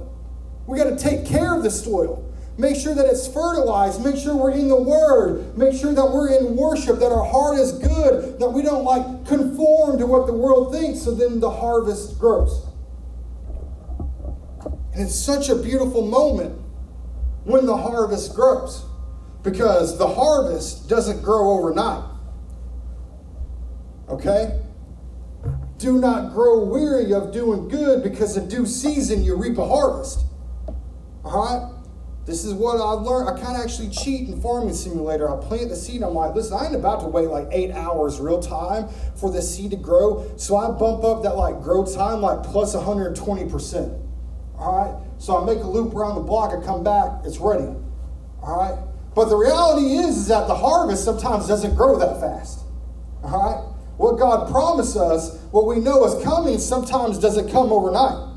We 0.67 0.79
got 0.79 0.85
to 0.85 0.97
take 0.97 1.27
care 1.27 1.55
of 1.57 1.62
the 1.62 1.71
soil. 1.71 2.25
Make 2.57 2.77
sure 2.77 2.95
that 2.95 3.07
it's 3.07 3.29
fertilized. 3.29 4.05
Make 4.05 4.17
sure 4.17 4.37
we're 4.37 4.51
in 4.51 4.69
the 4.69 4.81
Word. 4.81 5.57
Make 5.57 5.79
sure 5.79 5.93
that 5.93 6.05
we're 6.05 6.37
in 6.37 6.57
worship, 6.57 6.99
that 6.99 7.12
our 7.12 7.25
heart 7.25 7.59
is 7.59 7.73
good, 7.73 8.38
that 8.41 8.49
we 8.49 8.62
don't 8.62 8.85
like 8.85 9.27
conform 9.27 9.99
to 9.99 10.07
what 10.07 10.27
the 10.27 10.33
world 10.33 10.73
thinks, 10.73 11.03
so 11.03 11.14
then 11.14 11.41
the 11.41 11.51
harvest 11.51 12.19
grows. 12.19 12.67
And 14.93 15.07
it's 15.07 15.14
such 15.14 15.49
a 15.49 15.55
beautiful 15.55 16.05
moment 16.05 16.61
when 17.45 17.67
the 17.67 17.77
harvest 17.77 18.35
grows 18.35 18.88
because 19.42 19.98
the 19.98 20.07
harvest 20.07 20.88
doesn't 20.88 21.22
grow 21.22 21.59
overnight. 21.59 22.05
Okay? 24.09 24.61
Do 25.79 25.98
not 25.98 26.33
grow 26.33 26.64
weary 26.64 27.12
of 27.12 27.33
doing 27.33 27.68
good 27.68 28.03
because 28.03 28.37
in 28.37 28.48
due 28.48 28.66
season 28.66 29.22
you 29.22 29.37
reap 29.37 29.59
a 29.59 29.66
harvest. 29.66 30.24
All 31.24 31.44
right? 31.44 31.74
This 32.27 32.44
is 32.44 32.53
what 32.53 32.79
I've 32.79 33.07
learned. 33.07 33.29
I 33.29 33.40
kind 33.40 33.57
of 33.57 33.62
actually 33.62 33.88
cheat 33.88 34.29
in 34.29 34.40
Farming 34.42 34.74
Simulator. 34.74 35.31
I 35.31 35.42
plant 35.42 35.70
the 35.70 35.77
seed. 35.77 36.03
I'm 36.03 36.14
like, 36.14 36.35
listen, 36.35 36.59
I 36.61 36.66
ain't 36.66 36.74
about 36.74 37.01
to 37.01 37.07
wait 37.07 37.29
like 37.29 37.46
eight 37.53 37.70
hours 37.70 38.20
real 38.20 38.40
time 38.40 38.88
for 39.16 39.31
the 39.31 39.40
seed 39.40 39.70
to 39.70 39.79
grow. 39.79 40.31
So 40.37 40.57
I 40.57 40.70
bump 40.70 41.05
up 41.05 41.22
that 41.22 41.37
like 41.37 41.62
grow 41.62 41.87
time 41.87 42.20
like 42.20 42.42
plus 42.42 42.77
120%. 42.77 44.05
All 44.59 44.77
right? 44.77 44.94
So 45.18 45.40
I 45.40 45.46
make 45.46 45.62
a 45.62 45.66
loop 45.66 45.94
around 45.94 46.16
the 46.16 46.20
block. 46.20 46.53
I 46.53 46.62
come 46.62 46.85
back. 46.85 47.24
It's 47.24 47.38
ready. 47.38 47.72
All 48.42 48.59
right? 48.59 48.88
But 49.18 49.31
the 49.31 49.37
reality 49.37 49.96
is, 49.96 50.16
is 50.16 50.28
that 50.28 50.46
the 50.46 50.54
harvest 50.54 51.04
sometimes 51.04 51.48
doesn't 51.48 51.74
grow 51.74 51.98
that 51.98 52.20
fast. 52.20 52.61
All 53.24 53.31
right? 53.31 53.64
What 53.96 54.16
God 54.16 54.48
promised 54.48 54.96
us, 54.96 55.40
what 55.50 55.66
we 55.66 55.81
know 55.81 56.04
is 56.04 56.22
coming, 56.22 56.57
sometimes 56.61 57.18
doesn't 57.18 57.50
come 57.50 57.72
overnight. 57.72 58.33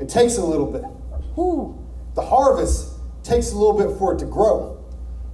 It 0.00 0.08
takes 0.08 0.38
a 0.38 0.44
little 0.44 0.66
bit. 0.66 0.82
Whew. 1.36 1.86
The 2.16 2.22
harvest 2.22 2.96
takes 3.22 3.52
a 3.52 3.56
little 3.56 3.78
bit 3.78 3.96
for 3.96 4.12
it 4.12 4.18
to 4.18 4.24
grow 4.24 4.84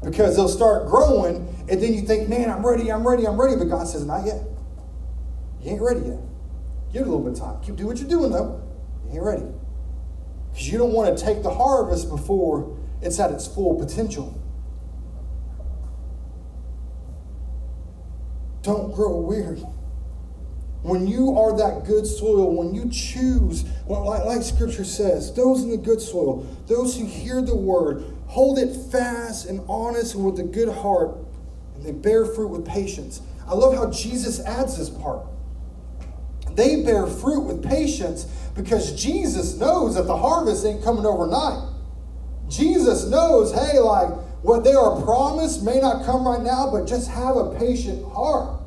because 0.04 0.36
they'll 0.36 0.48
start 0.48 0.86
growing, 0.86 1.48
and 1.70 1.82
then 1.82 1.94
you 1.94 2.02
think, 2.02 2.28
man, 2.28 2.50
I'm 2.50 2.66
ready, 2.66 2.92
I'm 2.92 3.08
ready, 3.08 3.26
I'm 3.26 3.40
ready. 3.40 3.56
But 3.56 3.70
God 3.70 3.88
says, 3.88 4.04
not 4.04 4.26
yet. 4.26 4.42
You 5.62 5.70
ain't 5.70 5.80
ready 5.80 6.00
yet. 6.00 6.20
Give 6.92 7.00
it 7.00 7.08
a 7.08 7.10
little 7.10 7.20
bit 7.20 7.32
of 7.32 7.38
time. 7.38 7.62
Keep 7.62 7.76
doing 7.76 7.86
what 7.86 7.98
you're 8.00 8.06
doing, 8.06 8.32
though. 8.32 8.60
You 9.06 9.14
ain't 9.14 9.22
ready. 9.22 9.46
Because 10.50 10.70
you 10.70 10.76
don't 10.76 10.92
want 10.92 11.16
to 11.16 11.24
take 11.24 11.42
the 11.42 11.54
harvest 11.54 12.10
before 12.10 12.76
it's 13.00 13.18
at 13.18 13.30
its 13.30 13.46
full 13.46 13.74
potential. 13.74 14.38
Don't 18.62 18.94
grow 18.94 19.20
weary. 19.20 19.64
When 20.82 21.06
you 21.06 21.36
are 21.36 21.56
that 21.58 21.86
good 21.86 22.06
soil, 22.06 22.54
when 22.54 22.74
you 22.74 22.88
choose, 22.90 23.64
like, 23.86 24.24
like 24.24 24.42
Scripture 24.42 24.84
says, 24.84 25.34
those 25.34 25.62
in 25.62 25.70
the 25.70 25.76
good 25.76 26.00
soil, 26.00 26.46
those 26.66 26.96
who 26.96 27.04
hear 27.04 27.42
the 27.42 27.56
word, 27.56 28.04
hold 28.26 28.58
it 28.58 28.74
fast 28.92 29.48
and 29.48 29.60
honest 29.68 30.14
and 30.14 30.24
with 30.24 30.38
a 30.38 30.44
good 30.44 30.68
heart, 30.68 31.16
and 31.74 31.84
they 31.84 31.92
bear 31.92 32.24
fruit 32.24 32.48
with 32.48 32.66
patience. 32.66 33.20
I 33.46 33.54
love 33.54 33.74
how 33.74 33.90
Jesus 33.90 34.40
adds 34.40 34.78
this 34.78 34.88
part. 34.88 35.26
They 36.52 36.82
bear 36.82 37.06
fruit 37.06 37.40
with 37.40 37.64
patience 37.64 38.24
because 38.54 39.00
Jesus 39.00 39.56
knows 39.56 39.94
that 39.94 40.06
the 40.06 40.16
harvest 40.16 40.64
ain't 40.64 40.82
coming 40.82 41.06
overnight. 41.06 41.72
Jesus 42.48 43.06
knows, 43.06 43.52
hey, 43.52 43.78
like 43.78 44.10
what 44.42 44.64
they 44.64 44.72
are 44.72 45.02
promised 45.02 45.62
may 45.64 45.80
not 45.80 46.04
come 46.04 46.26
right 46.26 46.42
now, 46.42 46.70
but 46.70 46.86
just 46.86 47.10
have 47.10 47.36
a 47.36 47.58
patient 47.58 48.04
heart 48.12 48.60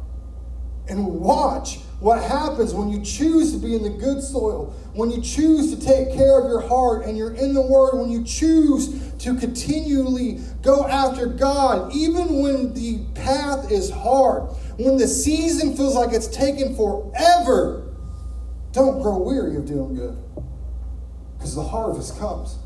and 0.87 1.05
watch 1.05 1.79
what 2.01 2.21
happens 2.21 2.73
when 2.73 2.89
you 2.89 2.99
choose 3.01 3.53
to 3.53 3.59
be 3.59 3.75
in 3.75 3.83
the 3.83 3.89
good 3.89 4.23
soil, 4.23 4.73
when 4.93 5.11
you 5.11 5.21
choose 5.21 5.73
to 5.73 5.79
take 5.79 6.11
care 6.13 6.39
of 6.39 6.49
your 6.49 6.61
heart 6.61 7.05
and 7.05 7.15
you're 7.15 7.35
in 7.35 7.53
the 7.53 7.61
Word, 7.61 7.95
when 7.95 8.09
you 8.09 8.23
choose 8.23 9.13
to 9.19 9.35
continually 9.37 10.41
go 10.63 10.87
after 10.87 11.27
God, 11.27 11.93
even 11.93 12.41
when 12.41 12.73
the 12.73 13.05
path 13.13 13.71
is 13.71 13.91
hard, 13.91 14.49
when 14.77 14.97
the 14.97 15.07
season 15.07 15.77
feels 15.77 15.95
like 15.95 16.11
it's 16.11 16.27
taken 16.27 16.75
forever. 16.75 17.87
Don't 18.71 19.01
grow 19.01 19.17
weary 19.19 19.55
of 19.57 19.65
doing 19.65 19.95
good 19.95 20.17
because 21.37 21.55
the 21.55 21.63
harvest 21.63 22.17
comes. 22.17 22.57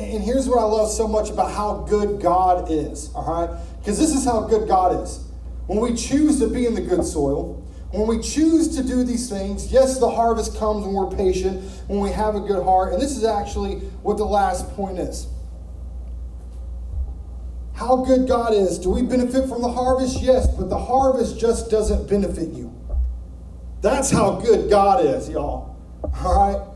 And 0.00 0.22
here's 0.22 0.48
what 0.48 0.58
I 0.58 0.64
love 0.64 0.90
so 0.90 1.06
much 1.06 1.28
about 1.30 1.52
how 1.52 1.84
good 1.88 2.22
God 2.22 2.70
is, 2.70 3.10
all 3.14 3.30
right? 3.30 3.50
Because 3.78 3.98
this 3.98 4.14
is 4.14 4.24
how 4.24 4.42
good 4.42 4.66
God 4.66 5.02
is. 5.02 5.24
When 5.66 5.78
we 5.78 5.94
choose 5.94 6.40
to 6.40 6.48
be 6.48 6.66
in 6.66 6.74
the 6.74 6.80
good 6.80 7.04
soil, 7.04 7.62
when 7.92 8.06
we 8.06 8.20
choose 8.22 8.76
to 8.76 8.82
do 8.82 9.04
these 9.04 9.28
things, 9.28 9.70
yes, 9.70 9.98
the 9.98 10.10
harvest 10.10 10.56
comes 10.56 10.86
when 10.86 10.94
we're 10.94 11.14
patient, 11.14 11.62
when 11.86 12.00
we 12.00 12.10
have 12.10 12.34
a 12.34 12.40
good 12.40 12.62
heart. 12.64 12.94
And 12.94 13.02
this 13.02 13.16
is 13.16 13.24
actually 13.24 13.76
what 14.02 14.16
the 14.16 14.24
last 14.24 14.70
point 14.70 14.98
is. 14.98 15.26
How 17.74 17.96
good 17.96 18.26
God 18.26 18.54
is. 18.54 18.78
Do 18.78 18.90
we 18.90 19.02
benefit 19.02 19.48
from 19.48 19.60
the 19.60 19.70
harvest? 19.70 20.22
Yes, 20.22 20.46
but 20.46 20.70
the 20.70 20.78
harvest 20.78 21.38
just 21.38 21.70
doesn't 21.70 22.08
benefit 22.08 22.50
you. 22.50 22.74
That's 23.80 24.10
how 24.10 24.40
good 24.40 24.70
God 24.70 25.04
is, 25.04 25.28
y'all. 25.28 25.76
All 26.22 26.48
right? 26.48 26.66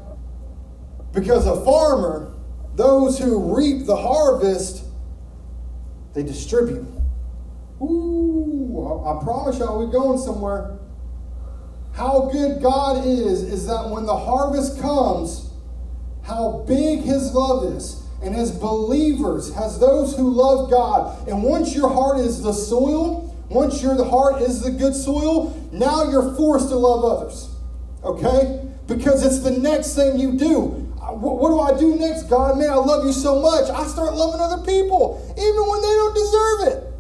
Because 1.13 1.47
a 1.47 1.65
farmer, 1.65 2.34
those 2.77 3.19
who 3.19 3.55
reap 3.57 3.87
the 3.87 3.97
harvest, 3.97 4.85
they 6.13 6.23
distribute. 6.23 6.87
Ooh, 7.81 9.05
I 9.07 9.23
promise 9.23 9.59
y'all 9.59 9.79
we're 9.79 9.93
going 9.93 10.19
somewhere. 10.19 10.79
how 11.95 12.29
good 12.33 12.61
God 12.61 13.07
is, 13.07 13.43
is 13.43 13.67
that 13.67 13.89
when 13.89 14.05
the 14.05 14.17
harvest 14.17 14.81
comes, 14.81 15.51
how 16.25 16.65
big 16.67 17.01
His 17.01 17.33
love 17.33 17.77
is. 17.77 18.03
And 18.23 18.35
as 18.35 18.51
believers, 18.51 19.55
as 19.57 19.79
those 19.79 20.17
who 20.17 20.31
love 20.31 20.71
God, 20.71 21.29
and 21.29 21.43
once 21.43 21.75
your 21.75 21.89
heart 21.91 22.19
is 22.19 22.43
the 22.43 22.53
soil, 22.53 23.35
once 23.49 23.83
your 23.83 24.03
heart 24.05 24.43
is 24.43 24.63
the 24.63 24.71
good 24.71 24.95
soil, 24.95 25.55
now 25.71 26.11
you're 26.11 26.35
forced 26.35 26.71
to 26.71 26.77
love 26.77 27.05
others. 27.05 27.51
Okay? 28.03 28.67
Because 28.89 29.25
it's 29.25 29.41
the 29.41 29.51
next 29.51 29.95
thing 29.95 30.19
you 30.19 30.33
do. 30.33 30.84
What, 31.25 31.39
what 31.39 31.49
do 31.49 31.61
I 31.61 31.79
do 31.79 31.97
next? 31.97 32.25
God, 32.25 32.59
man, 32.59 32.69
I 32.69 32.75
love 32.75 33.07
you 33.07 33.13
so 33.13 33.41
much. 33.41 33.71
I 33.71 33.87
start 33.87 34.15
loving 34.15 34.43
other 34.43 34.63
people, 34.63 35.25
even 35.39 35.69
when 35.71 35.81
they 35.81 35.89
don't 35.89 36.15
deserve 36.15 36.69
it. 36.69 36.93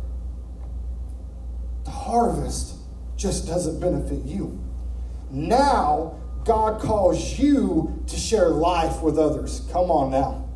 The 1.84 1.90
harvest 1.90 2.76
just 3.16 3.46
doesn't 3.46 3.80
benefit 3.80 4.24
you. 4.24 4.58
Now, 5.30 6.18
God 6.46 6.80
calls 6.80 7.38
you 7.38 8.02
to 8.06 8.16
share 8.16 8.48
life 8.48 9.02
with 9.02 9.18
others. 9.18 9.60
Come 9.70 9.90
on 9.90 10.10
now. 10.10 10.48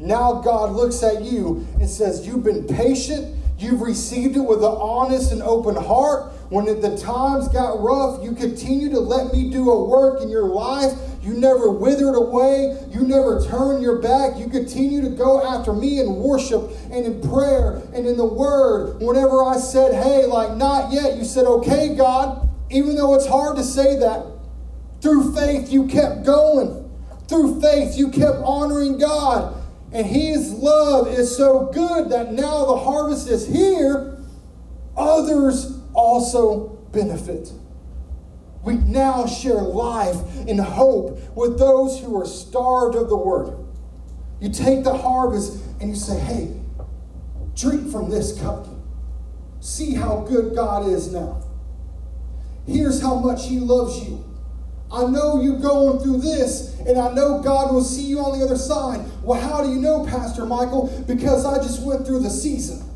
Now, 0.00 0.40
God 0.40 0.72
looks 0.72 1.02
at 1.02 1.22
you 1.22 1.66
and 1.80 1.88
says, 1.88 2.26
You've 2.26 2.44
been 2.44 2.66
patient. 2.66 3.36
You've 3.58 3.82
received 3.82 4.36
it 4.36 4.40
with 4.40 4.58
an 4.58 4.64
honest 4.64 5.32
and 5.32 5.42
open 5.42 5.76
heart. 5.76 6.32
When 6.48 6.64
the 6.64 6.96
times 6.96 7.48
got 7.48 7.80
rough, 7.80 8.24
you 8.24 8.32
continue 8.32 8.88
to 8.90 9.00
let 9.00 9.32
me 9.34 9.50
do 9.50 9.70
a 9.70 9.84
work 9.84 10.22
in 10.22 10.28
your 10.30 10.48
life. 10.48 10.92
You 11.22 11.34
never 11.34 11.70
withered 11.70 12.16
away. 12.16 12.76
You 12.90 13.02
never 13.02 13.44
turned 13.44 13.82
your 13.82 14.02
back. 14.02 14.36
You 14.38 14.48
continue 14.48 15.00
to 15.02 15.10
go 15.10 15.40
after 15.46 15.72
me 15.72 16.00
in 16.00 16.16
worship 16.16 16.70
and 16.90 17.06
in 17.06 17.20
prayer 17.28 17.80
and 17.94 18.06
in 18.06 18.16
the 18.16 18.26
word. 18.26 19.00
Whenever 19.00 19.44
I 19.44 19.56
said, 19.58 19.94
hey, 19.94 20.26
like, 20.26 20.56
not 20.56 20.92
yet, 20.92 21.16
you 21.16 21.24
said, 21.24 21.46
okay, 21.46 21.94
God, 21.94 22.48
even 22.70 22.96
though 22.96 23.14
it's 23.14 23.26
hard 23.26 23.56
to 23.56 23.62
say 23.62 23.96
that, 23.96 24.26
through 25.00 25.34
faith, 25.34 25.72
you 25.72 25.86
kept 25.86 26.24
going. 26.24 26.90
Through 27.28 27.60
faith, 27.60 27.96
you 27.96 28.10
kept 28.10 28.38
honoring 28.44 28.98
God. 28.98 29.54
And 29.92 30.06
His 30.06 30.52
love 30.52 31.06
is 31.06 31.36
so 31.36 31.70
good 31.72 32.10
that 32.10 32.32
now 32.32 32.64
the 32.64 32.78
harvest 32.78 33.28
is 33.28 33.46
here, 33.46 34.18
others 34.96 35.78
also 35.94 36.68
benefit. 36.92 37.52
We 38.64 38.74
now 38.74 39.26
share 39.26 39.60
life 39.60 40.16
and 40.48 40.60
hope 40.60 41.18
with 41.36 41.58
those 41.58 41.98
who 41.98 42.20
are 42.20 42.26
starved 42.26 42.94
of 42.94 43.08
the 43.08 43.16
word. 43.16 43.56
You 44.40 44.50
take 44.50 44.84
the 44.84 44.96
harvest 44.96 45.62
and 45.80 45.90
you 45.90 45.96
say, 45.96 46.18
hey, 46.18 46.54
drink 47.54 47.90
from 47.90 48.10
this 48.10 48.40
cup. 48.40 48.66
See 49.60 49.94
how 49.94 50.24
good 50.28 50.54
God 50.54 50.88
is 50.88 51.12
now. 51.12 51.42
Here's 52.66 53.00
how 53.00 53.16
much 53.16 53.48
He 53.48 53.58
loves 53.58 54.08
you. 54.08 54.24
I 54.92 55.06
know 55.06 55.40
you're 55.40 55.58
going 55.58 56.00
through 56.00 56.18
this, 56.18 56.78
and 56.80 56.98
I 56.98 57.12
know 57.14 57.40
God 57.40 57.72
will 57.72 57.82
see 57.82 58.02
you 58.02 58.20
on 58.20 58.38
the 58.38 58.44
other 58.44 58.58
side. 58.58 59.00
Well, 59.22 59.40
how 59.40 59.62
do 59.62 59.70
you 59.70 59.80
know, 59.80 60.04
Pastor 60.04 60.44
Michael? 60.44 61.04
Because 61.06 61.46
I 61.46 61.56
just 61.56 61.82
went 61.82 62.06
through 62.06 62.20
the 62.20 62.30
season. 62.30 62.88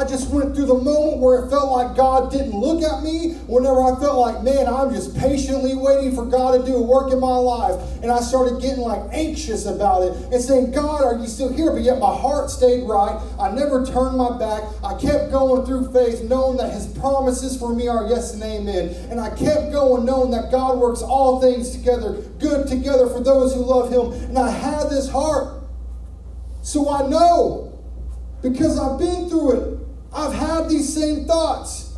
I 0.00 0.04
just 0.06 0.30
went 0.30 0.54
through 0.54 0.64
the 0.64 0.80
moment 0.80 1.18
where 1.18 1.44
it 1.44 1.50
felt 1.50 1.70
like 1.70 1.94
God 1.94 2.32
didn't 2.32 2.58
look 2.58 2.82
at 2.82 3.02
me. 3.02 3.34
Whenever 3.46 3.82
I 3.82 4.00
felt 4.00 4.16
like, 4.16 4.42
man, 4.42 4.66
I'm 4.66 4.94
just 4.94 5.14
patiently 5.14 5.74
waiting 5.74 6.14
for 6.14 6.24
God 6.24 6.58
to 6.58 6.64
do 6.64 6.76
a 6.76 6.82
work 6.82 7.12
in 7.12 7.20
my 7.20 7.36
life. 7.36 7.78
And 8.00 8.10
I 8.10 8.20
started 8.20 8.62
getting 8.62 8.80
like 8.80 9.02
anxious 9.12 9.66
about 9.66 10.00
it 10.04 10.16
and 10.32 10.40
saying, 10.40 10.70
God, 10.70 11.02
are 11.04 11.18
you 11.18 11.26
still 11.26 11.52
here? 11.52 11.70
But 11.70 11.82
yet 11.82 11.98
my 11.98 12.16
heart 12.16 12.48
stayed 12.48 12.88
right. 12.88 13.20
I 13.38 13.50
never 13.50 13.84
turned 13.84 14.16
my 14.16 14.38
back. 14.38 14.62
I 14.82 14.98
kept 14.98 15.30
going 15.30 15.66
through 15.66 15.92
faith, 15.92 16.22
knowing 16.22 16.56
that 16.56 16.72
His 16.72 16.86
promises 16.86 17.58
for 17.58 17.74
me 17.74 17.86
are 17.86 18.08
yes 18.08 18.32
and 18.32 18.42
amen. 18.42 18.94
And 19.10 19.20
I 19.20 19.28
kept 19.28 19.70
going, 19.70 20.06
knowing 20.06 20.30
that 20.30 20.50
God 20.50 20.78
works 20.78 21.02
all 21.02 21.42
things 21.42 21.72
together, 21.72 22.22
good 22.38 22.66
together 22.66 23.06
for 23.06 23.20
those 23.20 23.52
who 23.52 23.60
love 23.60 23.92
Him. 23.92 24.12
And 24.30 24.38
I 24.38 24.48
had 24.48 24.88
this 24.88 25.10
heart. 25.10 25.62
So 26.62 26.88
I 26.88 27.06
know 27.06 27.78
because 28.40 28.78
I've 28.78 28.98
been 28.98 29.28
through 29.28 29.60
it. 29.60 29.79
I've 30.12 30.32
had 30.32 30.68
these 30.68 30.92
same 30.92 31.26
thoughts. 31.26 31.96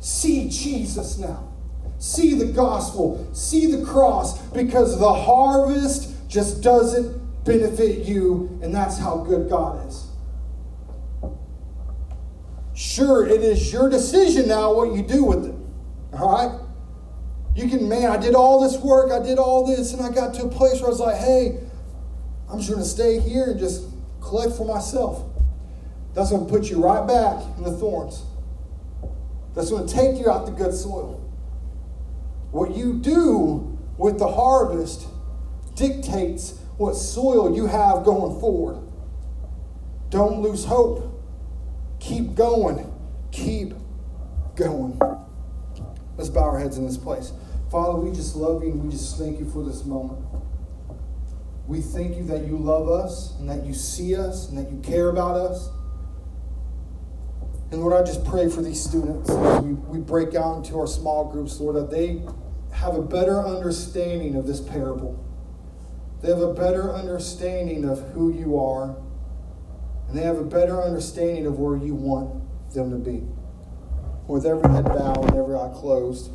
See 0.00 0.48
Jesus 0.48 1.18
now. 1.18 1.52
See 1.98 2.34
the 2.34 2.46
gospel. 2.46 3.28
See 3.34 3.66
the 3.66 3.84
cross 3.84 4.40
because 4.48 4.98
the 4.98 5.12
harvest 5.12 6.14
just 6.28 6.62
doesn't 6.62 7.44
benefit 7.44 8.06
you, 8.06 8.58
and 8.62 8.74
that's 8.74 8.98
how 8.98 9.18
good 9.18 9.50
God 9.50 9.86
is. 9.86 10.06
Sure, 12.74 13.26
it 13.26 13.42
is 13.42 13.72
your 13.72 13.90
decision 13.90 14.48
now 14.48 14.72
what 14.72 14.94
you 14.94 15.02
do 15.02 15.24
with 15.24 15.44
it. 15.44 15.54
All 16.18 16.32
right? 16.32 16.60
You 17.54 17.68
can, 17.68 17.88
man, 17.88 18.10
I 18.10 18.16
did 18.16 18.34
all 18.34 18.60
this 18.60 18.80
work, 18.80 19.10
I 19.12 19.22
did 19.22 19.38
all 19.38 19.66
this, 19.66 19.92
and 19.92 20.00
I 20.00 20.10
got 20.10 20.32
to 20.34 20.44
a 20.44 20.48
place 20.48 20.80
where 20.80 20.86
I 20.86 20.90
was 20.90 21.00
like, 21.00 21.16
hey, 21.16 21.58
I'm 22.50 22.58
just 22.58 22.70
going 22.70 22.82
to 22.82 22.88
stay 22.88 23.20
here 23.20 23.50
and 23.50 23.58
just 23.58 23.84
collect 24.20 24.56
for 24.56 24.64
myself. 24.64 25.29
That's 26.14 26.30
going 26.30 26.46
to 26.46 26.52
put 26.52 26.70
you 26.70 26.82
right 26.82 27.06
back 27.06 27.42
in 27.56 27.64
the 27.64 27.72
thorns. 27.72 28.24
That's 29.54 29.70
going 29.70 29.86
to 29.86 29.94
take 29.94 30.18
you 30.18 30.30
out 30.30 30.46
the 30.46 30.52
good 30.52 30.74
soil. 30.74 31.16
What 32.50 32.76
you 32.76 32.94
do 32.94 33.78
with 33.96 34.18
the 34.18 34.28
harvest 34.28 35.06
dictates 35.74 36.58
what 36.76 36.94
soil 36.94 37.54
you 37.54 37.66
have 37.66 38.04
going 38.04 38.40
forward. 38.40 38.78
Don't 40.08 40.40
lose 40.42 40.64
hope. 40.64 41.22
Keep 42.00 42.34
going. 42.34 42.92
Keep 43.30 43.74
going. 44.56 44.98
Let's 46.16 46.28
bow 46.28 46.44
our 46.44 46.58
heads 46.58 46.76
in 46.76 46.86
this 46.86 46.96
place. 46.96 47.32
Father, 47.70 47.98
we 47.98 48.14
just 48.14 48.34
love 48.34 48.64
you 48.64 48.72
and 48.72 48.84
we 48.84 48.90
just 48.90 49.16
thank 49.16 49.38
you 49.38 49.48
for 49.48 49.62
this 49.62 49.84
moment. 49.84 50.18
We 51.68 51.80
thank 51.80 52.16
you 52.16 52.24
that 52.24 52.46
you 52.46 52.56
love 52.56 52.88
us 52.88 53.38
and 53.38 53.48
that 53.48 53.64
you 53.64 53.74
see 53.74 54.16
us 54.16 54.48
and 54.48 54.58
that 54.58 54.72
you 54.72 54.80
care 54.80 55.10
about 55.10 55.36
us. 55.36 55.70
And 57.70 57.80
Lord, 57.80 57.92
I 57.92 58.04
just 58.04 58.24
pray 58.24 58.48
for 58.48 58.62
these 58.62 58.82
students 58.82 59.30
as 59.30 59.62
we, 59.62 59.74
we 59.74 59.98
break 59.98 60.34
out 60.34 60.56
into 60.56 60.78
our 60.78 60.88
small 60.88 61.30
groups, 61.30 61.60
Lord, 61.60 61.76
that 61.76 61.90
they 61.90 62.22
have 62.72 62.96
a 62.96 63.02
better 63.02 63.38
understanding 63.38 64.34
of 64.34 64.46
this 64.46 64.60
parable. 64.60 65.24
They 66.20 66.28
have 66.28 66.40
a 66.40 66.52
better 66.52 66.92
understanding 66.92 67.84
of 67.84 68.00
who 68.10 68.32
you 68.32 68.58
are, 68.58 68.96
and 70.08 70.18
they 70.18 70.22
have 70.22 70.38
a 70.38 70.44
better 70.44 70.82
understanding 70.82 71.46
of 71.46 71.58
where 71.58 71.76
you 71.76 71.94
want 71.94 72.42
them 72.74 72.90
to 72.90 72.96
be. 72.96 73.24
With 74.26 74.46
every 74.46 74.68
head 74.70 74.86
bowed 74.86 75.30
and 75.30 75.36
every 75.36 75.54
eye 75.54 75.72
closed. 75.72 76.32